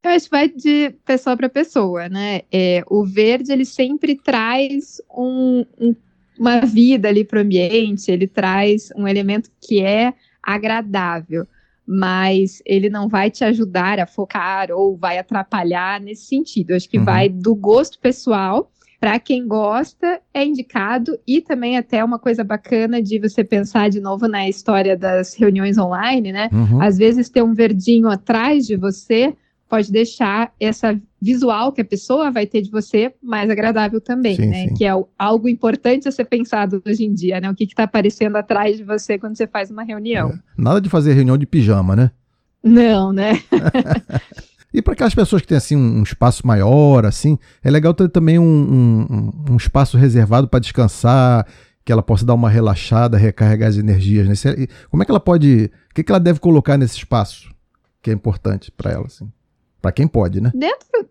Eu 0.04 0.12
acho 0.12 0.26
que 0.26 0.30
vai 0.30 0.48
de 0.48 0.90
pessoa 1.04 1.36
para 1.36 1.48
pessoa, 1.48 2.08
né? 2.08 2.42
É, 2.52 2.84
o 2.88 3.04
verde 3.04 3.52
ele 3.52 3.64
sempre 3.64 4.14
traz 4.14 5.02
um, 5.10 5.66
um, 5.78 5.94
uma 6.38 6.60
vida 6.60 7.08
ali 7.08 7.24
para 7.24 7.40
o 7.40 7.42
ambiente, 7.42 8.12
ele 8.12 8.28
traz 8.28 8.90
um 8.96 9.08
elemento 9.08 9.50
que 9.60 9.82
é 9.82 10.14
agradável, 10.40 11.48
mas 11.84 12.62
ele 12.64 12.88
não 12.88 13.08
vai 13.08 13.28
te 13.28 13.42
ajudar 13.42 13.98
a 13.98 14.06
focar 14.06 14.70
ou 14.70 14.96
vai 14.96 15.18
atrapalhar 15.18 16.00
nesse 16.00 16.26
sentido. 16.26 16.70
Eu 16.70 16.76
acho 16.76 16.88
que 16.88 16.98
uhum. 16.98 17.04
vai 17.04 17.28
do 17.28 17.56
gosto 17.56 17.98
pessoal 17.98 18.70
para 19.00 19.18
quem 19.18 19.48
gosta, 19.48 20.20
é 20.32 20.44
indicado 20.44 21.18
e 21.26 21.40
também 21.40 21.78
até 21.78 22.04
uma 22.04 22.18
coisa 22.18 22.44
bacana 22.44 23.02
de 23.02 23.18
você 23.18 23.42
pensar 23.42 23.88
de 23.88 23.98
novo 23.98 24.28
na 24.28 24.46
história 24.46 24.94
das 24.94 25.34
reuniões 25.34 25.78
online, 25.78 26.30
né? 26.30 26.50
Uhum. 26.52 26.82
Às 26.82 26.98
vezes 26.98 27.30
ter 27.30 27.42
um 27.42 27.54
verdinho 27.54 28.10
atrás 28.10 28.66
de 28.66 28.76
você 28.76 29.34
pode 29.70 29.90
deixar 29.90 30.52
essa 30.60 31.00
visual 31.22 31.72
que 31.72 31.80
a 31.80 31.84
pessoa 31.84 32.30
vai 32.30 32.44
ter 32.44 32.60
de 32.60 32.70
você 32.70 33.14
mais 33.22 33.48
agradável 33.48 34.02
também, 34.02 34.36
sim, 34.36 34.46
né? 34.46 34.68
Sim. 34.68 34.74
Que 34.74 34.84
é 34.84 34.92
algo 35.18 35.48
importante 35.48 36.06
a 36.06 36.12
ser 36.12 36.26
pensado 36.26 36.82
hoje 36.86 37.04
em 37.04 37.14
dia, 37.14 37.40
né? 37.40 37.48
O 37.48 37.54
que 37.54 37.64
está 37.64 37.84
aparecendo 37.84 38.36
atrás 38.36 38.76
de 38.76 38.84
você 38.84 39.18
quando 39.18 39.34
você 39.34 39.46
faz 39.46 39.70
uma 39.70 39.82
reunião. 39.82 40.28
É. 40.28 40.38
Nada 40.58 40.78
de 40.78 40.90
fazer 40.90 41.14
reunião 41.14 41.38
de 41.38 41.46
pijama, 41.46 41.96
né? 41.96 42.10
Não, 42.62 43.12
né? 43.12 43.40
E 44.72 44.80
para 44.80 44.92
aquelas 44.92 45.14
pessoas 45.14 45.42
que 45.42 45.48
têm 45.48 45.58
assim 45.58 45.76
um 45.76 46.02
espaço 46.02 46.46
maior, 46.46 47.04
assim, 47.04 47.38
é 47.62 47.70
legal 47.70 47.92
ter 47.92 48.08
também 48.08 48.38
um, 48.38 48.44
um, 48.44 49.52
um 49.52 49.56
espaço 49.56 49.96
reservado 49.96 50.46
para 50.46 50.60
descansar, 50.60 51.46
que 51.84 51.92
ela 51.92 52.02
possa 52.02 52.24
dar 52.24 52.34
uma 52.34 52.48
relaxada, 52.48 53.16
recarregar 53.16 53.68
as 53.68 53.76
energias. 53.76 54.28
Né? 54.28 54.66
Como 54.90 55.02
é 55.02 55.06
que 55.06 55.10
ela 55.10 55.20
pode. 55.20 55.70
O 55.90 55.94
que, 55.94 56.04
que 56.04 56.12
ela 56.12 56.20
deve 56.20 56.38
colocar 56.38 56.76
nesse 56.76 56.96
espaço 56.96 57.52
que 58.00 58.10
é 58.10 58.12
importante 58.12 58.70
para 58.70 58.92
ela, 58.92 59.06
assim? 59.06 59.30
Para 59.82 59.92
quem 59.92 60.06
pode, 60.06 60.40
né? 60.40 60.52
Dentro, 60.54 61.08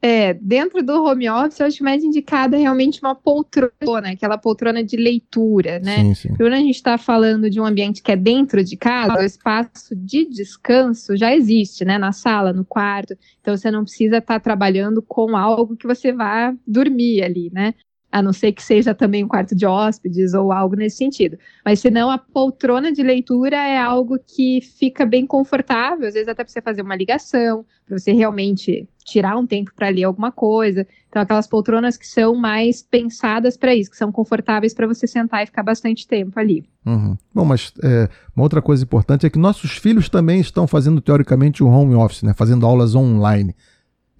é, 0.00 0.32
dentro 0.34 0.82
do 0.82 1.02
home 1.04 1.28
office, 1.28 1.60
eu 1.60 1.66
acho 1.66 1.82
mais 1.82 2.04
indicada 2.04 2.56
realmente 2.56 3.00
uma 3.02 3.14
poltrona, 3.14 4.10
aquela 4.12 4.38
poltrona 4.38 4.82
de 4.82 4.96
leitura, 4.96 5.78
né? 5.80 6.04
Sim, 6.04 6.14
sim. 6.14 6.36
Quando 6.36 6.52
a 6.52 6.58
gente 6.58 6.76
está 6.76 6.96
falando 6.96 7.50
de 7.50 7.60
um 7.60 7.64
ambiente 7.64 8.02
que 8.02 8.12
é 8.12 8.16
dentro 8.16 8.62
de 8.62 8.76
casa, 8.76 9.18
o 9.18 9.24
espaço 9.24 9.96
de 9.96 10.24
descanso 10.24 11.16
já 11.16 11.34
existe, 11.34 11.84
né? 11.84 11.98
Na 11.98 12.12
sala, 12.12 12.52
no 12.52 12.64
quarto. 12.64 13.16
Então 13.40 13.56
você 13.56 13.70
não 13.70 13.82
precisa 13.82 14.18
estar 14.18 14.34
tá 14.34 14.40
trabalhando 14.40 15.02
com 15.02 15.36
algo 15.36 15.76
que 15.76 15.86
você 15.86 16.12
vá 16.12 16.54
dormir 16.66 17.22
ali, 17.22 17.50
né? 17.52 17.74
A 18.10 18.22
não 18.22 18.32
ser 18.32 18.52
que 18.52 18.62
seja 18.62 18.94
também 18.94 19.22
um 19.22 19.28
quarto 19.28 19.54
de 19.54 19.66
hóspedes 19.66 20.32
ou 20.32 20.50
algo 20.50 20.74
nesse 20.74 20.96
sentido. 20.96 21.38
Mas 21.64 21.80
se 21.80 21.90
não, 21.90 22.10
a 22.10 22.16
poltrona 22.16 22.90
de 22.90 23.02
leitura 23.02 23.56
é 23.56 23.78
algo 23.78 24.18
que 24.18 24.60
fica 24.60 25.04
bem 25.04 25.26
confortável, 25.26 26.08
às 26.08 26.14
vezes 26.14 26.28
até 26.28 26.42
para 26.42 26.50
você 26.50 26.62
fazer 26.62 26.80
uma 26.82 26.96
ligação, 26.96 27.66
para 27.86 27.98
você 27.98 28.12
realmente 28.12 28.88
tirar 29.04 29.36
um 29.36 29.46
tempo 29.46 29.72
para 29.74 29.88
ler 29.88 30.04
alguma 30.04 30.32
coisa. 30.32 30.86
Então, 31.08 31.20
aquelas 31.20 31.46
poltronas 31.46 31.96
que 31.96 32.06
são 32.06 32.34
mais 32.34 32.82
pensadas 32.82 33.56
para 33.56 33.74
isso, 33.74 33.90
que 33.90 33.96
são 33.96 34.10
confortáveis 34.10 34.72
para 34.72 34.86
você 34.86 35.06
sentar 35.06 35.42
e 35.42 35.46
ficar 35.46 35.62
bastante 35.62 36.06
tempo 36.06 36.38
ali. 36.38 36.64
Uhum. 36.86 37.16
Bom, 37.34 37.44
mas 37.44 37.72
é, 37.82 38.08
uma 38.34 38.42
outra 38.42 38.62
coisa 38.62 38.84
importante 38.84 39.26
é 39.26 39.30
que 39.30 39.38
nossos 39.38 39.72
filhos 39.72 40.08
também 40.08 40.40
estão 40.40 40.66
fazendo, 40.66 41.00
teoricamente, 41.00 41.62
o 41.62 41.68
home 41.68 41.94
office, 41.94 42.22
né? 42.22 42.34
fazendo 42.34 42.64
aulas 42.64 42.94
online. 42.94 43.54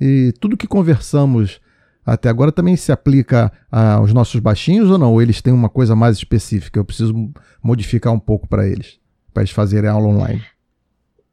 E 0.00 0.32
tudo 0.40 0.56
que 0.56 0.66
conversamos 0.66 1.60
até 2.08 2.28
agora 2.28 2.50
também 2.50 2.76
se 2.76 2.90
aplica 2.90 3.52
aos 3.70 4.12
nossos 4.12 4.40
baixinhos 4.40 4.90
ou 4.90 4.98
não? 4.98 5.12
Ou 5.12 5.22
eles 5.22 5.42
têm 5.42 5.52
uma 5.52 5.68
coisa 5.68 5.94
mais 5.94 6.16
específica? 6.16 6.78
Eu 6.78 6.84
preciso 6.84 7.14
modificar 7.62 8.12
um 8.12 8.18
pouco 8.18 8.48
para 8.48 8.66
eles, 8.66 8.98
para 9.32 9.42
eles 9.42 9.52
fazerem 9.52 9.90
aula 9.90 10.08
online. 10.08 10.42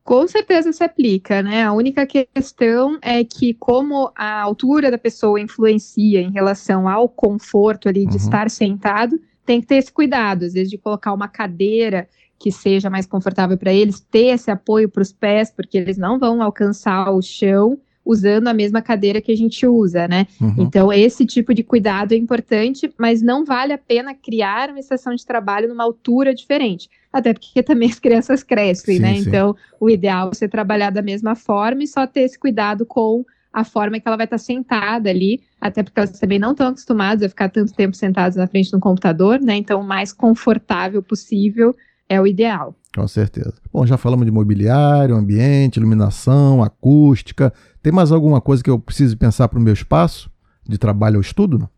Com 0.04 0.28
certeza 0.28 0.72
se 0.72 0.84
aplica, 0.84 1.42
né? 1.42 1.64
A 1.64 1.74
única 1.74 2.06
questão 2.06 3.00
é 3.02 3.24
que, 3.24 3.56
como 3.56 4.12
a 4.16 4.42
altura 4.42 4.92
da 4.92 4.98
pessoa 4.98 5.40
influencia 5.40 6.22
em 6.22 6.32
relação 6.32 6.88
ao 6.88 7.10
conforto 7.10 7.90
ali 7.90 8.06
de 8.06 8.12
uhum. 8.12 8.18
estar 8.18 8.50
sentado, 8.52 9.20
tem 9.46 9.62
que 9.62 9.68
ter 9.68 9.78
esse 9.78 9.92
cuidado, 9.92 10.46
às 10.46 10.54
vezes, 10.54 10.70
de 10.70 10.78
colocar 10.78 11.14
uma 11.14 11.28
cadeira 11.28 12.08
que 12.38 12.52
seja 12.52 12.90
mais 12.90 13.06
confortável 13.06 13.58
para 13.58 13.74
eles, 13.74 14.00
ter 14.00 14.28
esse 14.28 14.52
apoio 14.52 14.90
para 14.90 15.02
os 15.02 15.12
pés, 15.12 15.50
porque 15.50 15.78
eles 15.78 15.98
não 15.98 16.20
vão 16.20 16.42
alcançar 16.42 17.10
o 17.12 17.22
chão 17.22 17.80
usando 18.06 18.48
a 18.48 18.54
mesma 18.54 18.82
cadeira 18.82 19.20
que 19.20 19.32
a 19.32 19.36
gente 19.36 19.66
usa, 19.66 20.08
né? 20.08 20.28
Uhum. 20.40 20.56
Então, 20.60 20.94
esse 20.94 21.26
tipo 21.26 21.54
de 21.54 21.64
cuidado 21.64 22.14
é 22.14 22.16
importante, 22.18 22.94
mas 22.98 23.22
não 23.22 23.44
vale 23.44 23.74
a 23.74 23.78
pena 23.78 24.14
criar 24.14 24.70
uma 24.70 24.80
estação 24.80 25.16
de 25.16 25.26
trabalho 25.26 25.68
numa 25.68 25.84
altura 25.84 26.34
diferente. 26.34 26.90
Até 27.12 27.34
porque 27.34 27.64
também 27.64 27.90
as 27.90 28.00
crianças 28.00 28.44
crescem, 28.44 28.98
sim, 28.98 29.02
né? 29.02 29.16
Sim. 29.16 29.28
Então, 29.28 29.56
o 29.80 29.90
ideal 29.90 30.28
é 30.28 30.36
você 30.36 30.48
trabalhar 30.48 30.92
da 30.92 31.02
mesma 31.02 31.36
forma 31.36 31.84
e 31.84 31.88
só 31.88 32.06
ter 32.06 32.22
esse 32.22 32.38
cuidado 32.38 32.86
com 32.86 33.26
a 33.52 33.64
forma 33.64 34.00
que 34.00 34.08
ela 34.08 34.18
vai 34.18 34.26
estar 34.26 34.38
sentada 34.38 35.10
ali, 35.10 35.42
até 35.62 35.82
porque 35.82 35.98
elas 35.98 36.20
também 36.20 36.38
não 36.38 36.52
estão 36.52 36.68
acostumadas 36.68 37.24
a 37.24 37.30
ficar 37.30 37.50
tanto 37.50 37.74
tempo 37.74 37.96
sentadas 37.96 38.36
na 38.36 38.48
frente 38.48 38.70
do 38.70 38.82
computador, 38.82 39.40
né? 39.40 39.56
Então, 39.56 39.80
o 39.80 39.84
mais 39.84 40.12
confortável 40.12 41.02
possível 41.02 41.74
é 42.10 42.20
o 42.20 42.28
ideal. 42.28 42.76
Com 42.96 43.08
certeza. 43.10 43.54
Bom, 43.74 43.86
já 43.86 43.98
falamos 43.98 44.26
de 44.26 44.32
mobiliário, 44.32 45.16
ambiente, 45.16 45.76
iluminação, 45.76 46.64
acústica. 46.64 47.54
Tem 47.84 47.92
mais 47.92 48.10
alguma 48.10 48.40
coisa 48.40 48.64
que 48.64 48.70
eu 48.70 48.80
preciso 48.80 49.18
pensar 49.18 49.50
para 49.50 49.60
o 49.60 49.62
meu 49.62 49.74
espaço 49.74 50.32
de 50.66 50.78
trabalho 50.78 51.18
ou 51.18 51.22
estudo? 51.22 51.70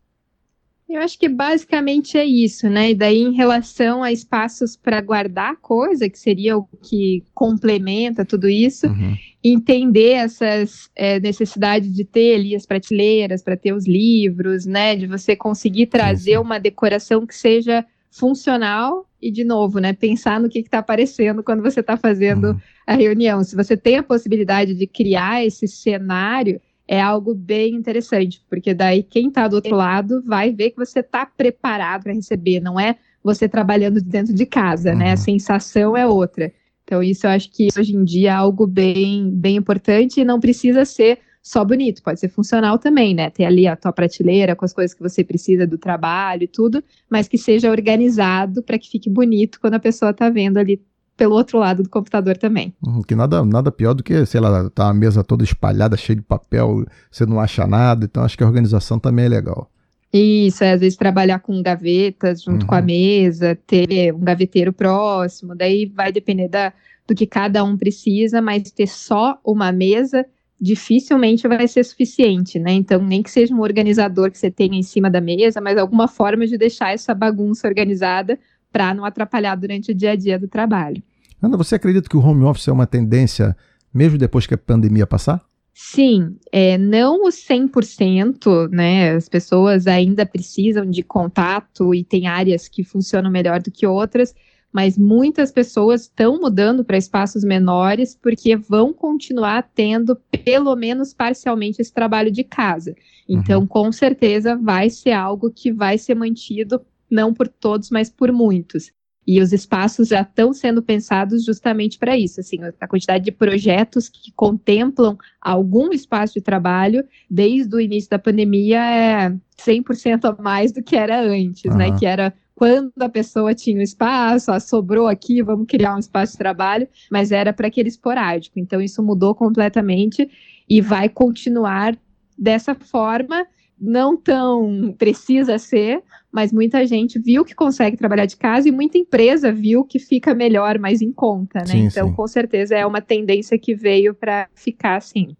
Eu 0.88 1.02
acho 1.02 1.18
que 1.18 1.28
basicamente 1.28 2.16
é 2.16 2.24
isso, 2.24 2.70
né? 2.70 2.92
E 2.92 2.94
daí, 2.94 3.18
em 3.18 3.34
relação 3.34 4.02
a 4.02 4.12
espaços 4.12 4.76
para 4.76 5.02
guardar 5.02 5.56
coisa, 5.56 6.08
que 6.08 6.18
seria 6.18 6.56
o 6.56 6.66
que 6.82 7.24
complementa 7.34 8.24
tudo 8.24 8.48
isso, 8.48 8.86
uhum. 8.86 9.14
entender 9.44 10.12
essas 10.12 10.88
é, 10.96 11.20
necessidades 11.20 11.92
de 11.92 12.04
ter 12.04 12.36
ali 12.36 12.54
as 12.54 12.64
prateleiras 12.64 13.42
para 13.42 13.56
ter 13.56 13.74
os 13.74 13.86
livros, 13.86 14.64
né? 14.64 14.96
De 14.96 15.06
você 15.06 15.34
conseguir 15.36 15.86
trazer 15.86 16.38
uma 16.38 16.58
decoração 16.58 17.26
que 17.26 17.34
seja 17.34 17.84
funcional 18.18 19.08
e, 19.20 19.30
de 19.30 19.44
novo, 19.44 19.78
né, 19.78 19.92
pensar 19.92 20.40
no 20.40 20.48
que 20.48 20.60
está 20.60 20.78
aparecendo 20.78 21.42
quando 21.42 21.62
você 21.62 21.80
está 21.80 21.96
fazendo 21.96 22.48
uhum. 22.48 22.60
a 22.86 22.94
reunião. 22.94 23.42
Se 23.42 23.56
você 23.56 23.76
tem 23.76 23.96
a 23.96 24.02
possibilidade 24.02 24.74
de 24.74 24.86
criar 24.86 25.44
esse 25.44 25.66
cenário, 25.66 26.60
é 26.86 27.00
algo 27.00 27.34
bem 27.34 27.74
interessante, 27.74 28.42
porque 28.48 28.72
daí 28.72 29.02
quem 29.02 29.28
está 29.28 29.46
do 29.46 29.56
outro 29.56 29.76
lado 29.76 30.22
vai 30.24 30.52
ver 30.52 30.70
que 30.70 30.76
você 30.76 31.00
está 31.00 31.26
preparado 31.26 32.04
para 32.04 32.14
receber, 32.14 32.60
não 32.60 32.80
é 32.80 32.96
você 33.22 33.48
trabalhando 33.48 34.00
dentro 34.00 34.32
de 34.32 34.46
casa, 34.46 34.92
uhum. 34.92 34.98
né? 34.98 35.08
A 35.08 35.10
uhum. 35.10 35.16
sensação 35.16 35.96
é 35.96 36.06
outra. 36.06 36.52
Então, 36.84 37.02
isso 37.02 37.26
eu 37.26 37.30
acho 37.30 37.50
que 37.50 37.68
hoje 37.78 37.94
em 37.94 38.02
dia 38.02 38.30
é 38.30 38.32
algo 38.32 38.66
bem, 38.66 39.30
bem 39.30 39.56
importante 39.56 40.20
e 40.20 40.24
não 40.24 40.40
precisa 40.40 40.86
ser 40.86 41.18
só 41.42 41.64
bonito, 41.64 42.02
pode 42.02 42.20
ser 42.20 42.28
funcional 42.28 42.78
também, 42.78 43.14
né? 43.14 43.30
Ter 43.30 43.44
ali 43.44 43.66
a 43.66 43.76
tua 43.76 43.92
prateleira 43.92 44.54
com 44.54 44.64
as 44.64 44.72
coisas 44.72 44.94
que 44.94 45.02
você 45.02 45.24
precisa 45.24 45.66
do 45.66 45.78
trabalho 45.78 46.42
e 46.44 46.48
tudo, 46.48 46.82
mas 47.08 47.26
que 47.28 47.38
seja 47.38 47.70
organizado 47.70 48.62
para 48.62 48.78
que 48.78 48.88
fique 48.90 49.08
bonito 49.08 49.60
quando 49.60 49.74
a 49.74 49.80
pessoa 49.80 50.10
está 50.10 50.28
vendo 50.28 50.58
ali 50.58 50.82
pelo 51.16 51.34
outro 51.34 51.58
lado 51.58 51.82
do 51.82 51.88
computador 51.88 52.36
também. 52.36 52.72
Uhum, 52.84 53.02
que 53.02 53.14
nada, 53.14 53.44
nada 53.44 53.72
pior 53.72 53.92
do 53.92 54.04
que, 54.04 54.24
sei 54.24 54.40
lá, 54.40 54.70
tá 54.70 54.88
a 54.88 54.94
mesa 54.94 55.24
toda 55.24 55.42
espalhada, 55.42 55.96
cheia 55.96 56.16
de 56.16 56.22
papel, 56.22 56.84
você 57.10 57.26
não 57.26 57.40
acha 57.40 57.66
nada, 57.66 58.04
então 58.04 58.22
acho 58.22 58.36
que 58.38 58.44
a 58.44 58.46
organização 58.46 58.98
também 59.00 59.24
é 59.24 59.28
legal. 59.28 59.68
Isso, 60.12 60.62
é, 60.64 60.72
às 60.72 60.80
vezes 60.80 60.96
trabalhar 60.96 61.40
com 61.40 61.60
gavetas 61.62 62.42
junto 62.42 62.62
Uhum. 62.62 62.68
com 62.68 62.74
a 62.74 62.80
mesa, 62.80 63.58
ter 63.66 64.14
um 64.14 64.20
gaveteiro 64.20 64.72
próximo, 64.72 65.54
daí 65.54 65.86
vai 65.86 66.12
depender 66.12 66.48
da, 66.48 66.72
do 67.06 67.14
que 67.14 67.26
cada 67.26 67.62
um 67.64 67.76
precisa, 67.76 68.40
mas 68.40 68.70
ter 68.70 68.86
só 68.86 69.38
uma 69.44 69.70
mesa 69.72 70.24
dificilmente 70.60 71.46
vai 71.46 71.68
ser 71.68 71.84
suficiente, 71.84 72.58
né? 72.58 72.72
Então, 72.72 73.00
nem 73.00 73.22
que 73.22 73.30
seja 73.30 73.54
um 73.54 73.60
organizador 73.60 74.30
que 74.30 74.38
você 74.38 74.50
tenha 74.50 74.76
em 74.76 74.82
cima 74.82 75.08
da 75.10 75.20
mesa, 75.20 75.60
mas 75.60 75.78
alguma 75.78 76.08
forma 76.08 76.46
de 76.46 76.58
deixar 76.58 76.92
essa 76.92 77.14
bagunça 77.14 77.68
organizada 77.68 78.38
para 78.72 78.92
não 78.92 79.04
atrapalhar 79.04 79.54
durante 79.54 79.92
o 79.92 79.94
dia 79.94 80.12
a 80.12 80.16
dia 80.16 80.38
do 80.38 80.48
trabalho. 80.48 81.02
Ana, 81.40 81.56
você 81.56 81.76
acredita 81.76 82.08
que 82.08 82.16
o 82.16 82.20
home 82.20 82.44
office 82.44 82.68
é 82.68 82.72
uma 82.72 82.86
tendência 82.86 83.56
mesmo 83.94 84.18
depois 84.18 84.46
que 84.46 84.54
a 84.54 84.58
pandemia 84.58 85.06
passar? 85.06 85.42
Sim, 85.72 86.36
é, 86.50 86.76
não 86.76 87.24
o 87.24 87.28
100%, 87.28 88.68
né? 88.70 89.12
As 89.12 89.28
pessoas 89.28 89.86
ainda 89.86 90.26
precisam 90.26 90.84
de 90.84 91.04
contato 91.04 91.94
e 91.94 92.02
tem 92.02 92.26
áreas 92.26 92.66
que 92.66 92.82
funcionam 92.82 93.30
melhor 93.30 93.62
do 93.62 93.70
que 93.70 93.86
outras, 93.86 94.34
mas 94.72 94.98
muitas 94.98 95.50
pessoas 95.50 96.02
estão 96.02 96.38
mudando 96.38 96.84
para 96.84 96.98
espaços 96.98 97.42
menores 97.42 98.18
porque 98.20 98.54
vão 98.56 98.92
continuar 98.92 99.68
tendo, 99.74 100.16
pelo 100.44 100.74
menos 100.76 101.14
parcialmente, 101.14 101.80
esse 101.80 101.92
trabalho 101.92 102.30
de 102.30 102.44
casa. 102.44 102.94
Então, 103.28 103.66
com 103.66 103.90
certeza, 103.92 104.56
vai 104.56 104.90
ser 104.90 105.12
algo 105.12 105.50
que 105.50 105.72
vai 105.72 105.98
ser 105.98 106.14
mantido, 106.14 106.80
não 107.10 107.32
por 107.32 107.48
todos, 107.48 107.90
mas 107.90 108.10
por 108.10 108.32
muitos. 108.32 108.90
E 109.26 109.42
os 109.42 109.52
espaços 109.52 110.08
já 110.08 110.22
estão 110.22 110.54
sendo 110.54 110.82
pensados 110.82 111.44
justamente 111.44 111.98
para 111.98 112.16
isso. 112.16 112.40
Assim, 112.40 112.60
a 112.80 112.88
quantidade 112.88 113.24
de 113.24 113.30
projetos 113.30 114.08
que 114.08 114.32
contemplam 114.32 115.18
algum 115.38 115.92
espaço 115.92 116.34
de 116.34 116.40
trabalho 116.40 117.04
desde 117.30 117.76
o 117.76 117.78
início 117.78 118.08
da 118.08 118.18
pandemia 118.18 118.80
é 118.80 119.36
100% 119.58 120.24
a 120.24 120.42
mais 120.42 120.72
do 120.72 120.82
que 120.82 120.96
era 120.96 121.20
antes, 121.20 121.74
né? 121.74 121.88
Aham. 121.88 121.98
Que 121.98 122.06
era 122.06 122.34
quando 122.58 122.90
a 122.98 123.08
pessoa 123.08 123.54
tinha 123.54 123.78
um 123.78 123.82
espaço, 123.82 124.50
ah, 124.50 124.58
sobrou 124.58 125.06
aqui, 125.06 125.40
vamos 125.44 125.68
criar 125.68 125.94
um 125.94 126.00
espaço 126.00 126.32
de 126.32 126.38
trabalho, 126.38 126.88
mas 127.08 127.30
era 127.30 127.52
para 127.52 127.68
aquele 127.68 127.88
esporádico. 127.88 128.58
Então 128.58 128.80
isso 128.80 129.00
mudou 129.00 129.32
completamente 129.32 130.28
e 130.68 130.80
vai 130.80 131.08
continuar 131.08 131.96
dessa 132.36 132.74
forma, 132.74 133.46
não 133.80 134.16
tão 134.16 134.92
precisa 134.98 135.56
ser, 135.56 136.02
mas 136.32 136.52
muita 136.52 136.84
gente 136.84 137.16
viu 137.20 137.44
que 137.44 137.54
consegue 137.54 137.96
trabalhar 137.96 138.26
de 138.26 138.36
casa 138.36 138.68
e 138.68 138.72
muita 138.72 138.98
empresa 138.98 139.52
viu 139.52 139.84
que 139.84 140.00
fica 140.00 140.34
melhor, 140.34 140.80
mais 140.80 141.00
em 141.00 141.12
conta, 141.12 141.60
né? 141.60 141.66
Sim, 141.66 141.84
então, 141.84 142.08
sim. 142.08 142.14
com 142.14 142.26
certeza 142.26 142.74
é 142.74 142.84
uma 142.84 143.00
tendência 143.00 143.56
que 143.56 143.72
veio 143.72 144.16
para 144.16 144.48
ficar 144.52 144.96
assim. 144.96 145.36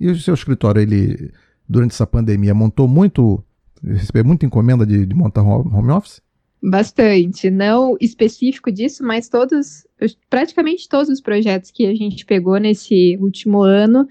E 0.00 0.10
o 0.10 0.16
seu 0.16 0.34
escritório, 0.34 0.82
ele, 0.82 1.30
durante 1.68 1.92
essa 1.92 2.08
pandemia, 2.08 2.52
montou 2.52 2.88
muito, 2.88 3.40
recebeu 3.84 4.24
muita 4.24 4.44
encomenda 4.44 4.84
de, 4.84 5.06
de 5.06 5.14
montar 5.14 5.42
home 5.42 5.92
office? 5.92 6.25
Bastante, 6.62 7.50
não 7.50 7.96
específico 8.00 8.72
disso, 8.72 9.04
mas 9.04 9.28
todos, 9.28 9.86
praticamente 10.28 10.88
todos 10.88 11.08
os 11.08 11.20
projetos 11.20 11.70
que 11.70 11.86
a 11.86 11.94
gente 11.94 12.24
pegou 12.24 12.56
nesse 12.58 13.16
último 13.20 13.62
ano 13.62 14.06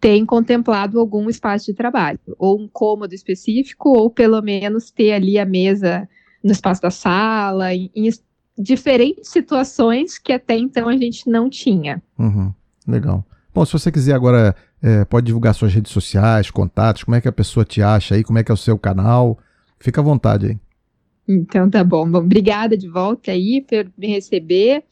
têm 0.00 0.24
contemplado 0.24 0.98
algum 1.00 1.28
espaço 1.28 1.66
de 1.66 1.74
trabalho, 1.74 2.20
ou 2.38 2.58
um 2.60 2.68
cômodo 2.68 3.14
específico, 3.14 3.90
ou 3.90 4.08
pelo 4.10 4.40
menos 4.40 4.90
ter 4.90 5.12
ali 5.12 5.38
a 5.38 5.44
mesa 5.44 6.08
no 6.42 6.52
espaço 6.52 6.80
da 6.80 6.90
sala, 6.90 7.74
em, 7.74 7.90
em 7.94 8.06
es- 8.06 8.22
diferentes 8.56 9.28
situações 9.28 10.18
que 10.18 10.32
até 10.32 10.56
então 10.56 10.88
a 10.88 10.96
gente 10.96 11.28
não 11.28 11.50
tinha. 11.50 12.00
Uhum, 12.18 12.52
legal. 12.86 13.24
Bom, 13.52 13.64
se 13.64 13.72
você 13.72 13.90
quiser 13.90 14.14
agora, 14.14 14.54
é, 14.80 15.04
pode 15.04 15.26
divulgar 15.26 15.52
suas 15.52 15.74
redes 15.74 15.90
sociais, 15.90 16.48
contatos, 16.50 17.02
como 17.02 17.16
é 17.16 17.20
que 17.20 17.28
a 17.28 17.32
pessoa 17.32 17.64
te 17.64 17.82
acha 17.82 18.14
aí, 18.14 18.22
como 18.22 18.38
é 18.38 18.44
que 18.44 18.52
é 18.52 18.54
o 18.54 18.56
seu 18.56 18.78
canal, 18.78 19.36
fica 19.80 20.00
à 20.00 20.04
vontade 20.04 20.46
aí. 20.46 20.58
Então 21.28 21.68
tá 21.68 21.84
bom. 21.84 22.10
Bom, 22.10 22.18
obrigada 22.18 22.76
de 22.76 22.88
volta 22.88 23.30
aí 23.30 23.60
por 23.60 23.90
me 23.98 24.06
receber. 24.06 24.84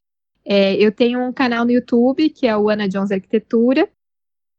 É, 0.45 0.75
eu 0.75 0.93
tenho 0.93 1.21
um 1.21 1.33
canal 1.33 1.65
no 1.65 1.73
YouTube 1.73 2.29
que 2.29 2.47
é 2.47 2.57
o 2.57 2.69
Ana 2.69 2.89
Jones 2.89 3.11
Arquitetura. 3.11 3.89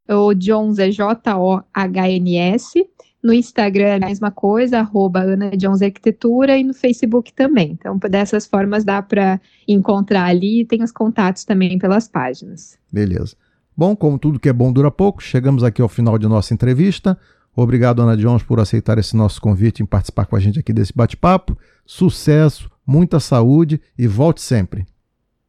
O 0.10 0.34
Jones 0.34 0.80
é 0.80 0.90
J-O-H-N-S. 0.90 2.88
No 3.22 3.34
Instagram 3.34 3.88
é 3.88 3.96
a 3.96 4.08
mesma 4.08 4.32
coisa, 4.32 4.80
arroba 4.80 5.20
Ana 5.20 5.52
Jones 5.52 5.82
Arquitetura, 5.82 6.58
e 6.58 6.64
no 6.64 6.74
Facebook 6.74 7.34
também. 7.34 7.72
Então, 7.72 7.98
dessas 7.98 8.46
formas 8.46 8.86
dá 8.86 9.02
para 9.02 9.42
encontrar 9.68 10.26
ali 10.26 10.62
e 10.62 10.66
tem 10.66 10.82
os 10.84 10.92
contatos 10.92 11.44
também 11.44 11.78
pelas 11.78 12.08
páginas. 12.08 12.78
Beleza. 12.92 13.36
Bom, 13.76 13.96
como 13.96 14.18
tudo 14.18 14.40
que 14.40 14.48
é 14.48 14.54
bom 14.54 14.72
dura 14.72 14.90
pouco, 14.90 15.22
chegamos 15.22 15.64
aqui 15.64 15.82
ao 15.82 15.90
final 15.90 16.18
de 16.18 16.28
nossa 16.28 16.54
entrevista. 16.54 17.18
Obrigado, 17.60 18.04
Ana 18.04 18.16
Jones, 18.16 18.44
por 18.44 18.60
aceitar 18.60 19.00
esse 19.00 19.18
nosso 19.18 19.42
convite 19.42 19.82
em 19.82 19.86
participar 19.86 20.28
com 20.28 20.36
a 20.36 20.40
gente 20.40 20.60
aqui 20.60 20.72
desse 20.72 20.94
bate-papo. 20.96 21.58
Sucesso, 21.88 22.70
muita 22.86 23.20
saúde 23.20 23.82
e 23.98 24.06
volte 24.06 24.42
sempre. 24.44 24.86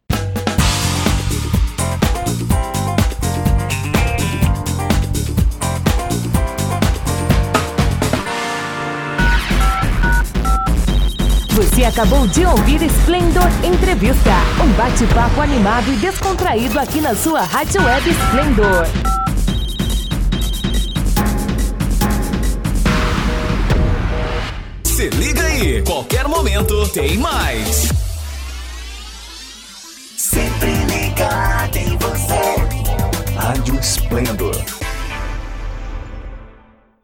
Você 11.62 11.84
acabou 11.84 12.26
de 12.26 12.43
ouvir 12.43 12.82
Splendor 12.82 13.47
Entrevista, 13.63 14.32
um 14.63 14.67
bate-papo 14.74 15.41
animado 15.41 15.93
e 15.93 15.95
descontraído 15.97 16.80
aqui 16.80 17.00
na 17.00 17.13
sua 17.13 17.43
Rádio 17.43 17.84
Web 17.84 18.10
Splendor. 18.10 18.88
Se 24.84 25.10
liga 25.10 25.43
aí, 25.43 25.84
qualquer 25.84 26.28
momento 26.28 26.89
tem 26.89 27.19
mais. 27.19 27.89
Sempre 30.17 30.71
ligado 30.71 31.78
em 31.78 31.95
você. 31.95 33.36
Rádio 33.38 33.80
Esplendor. 33.80 34.81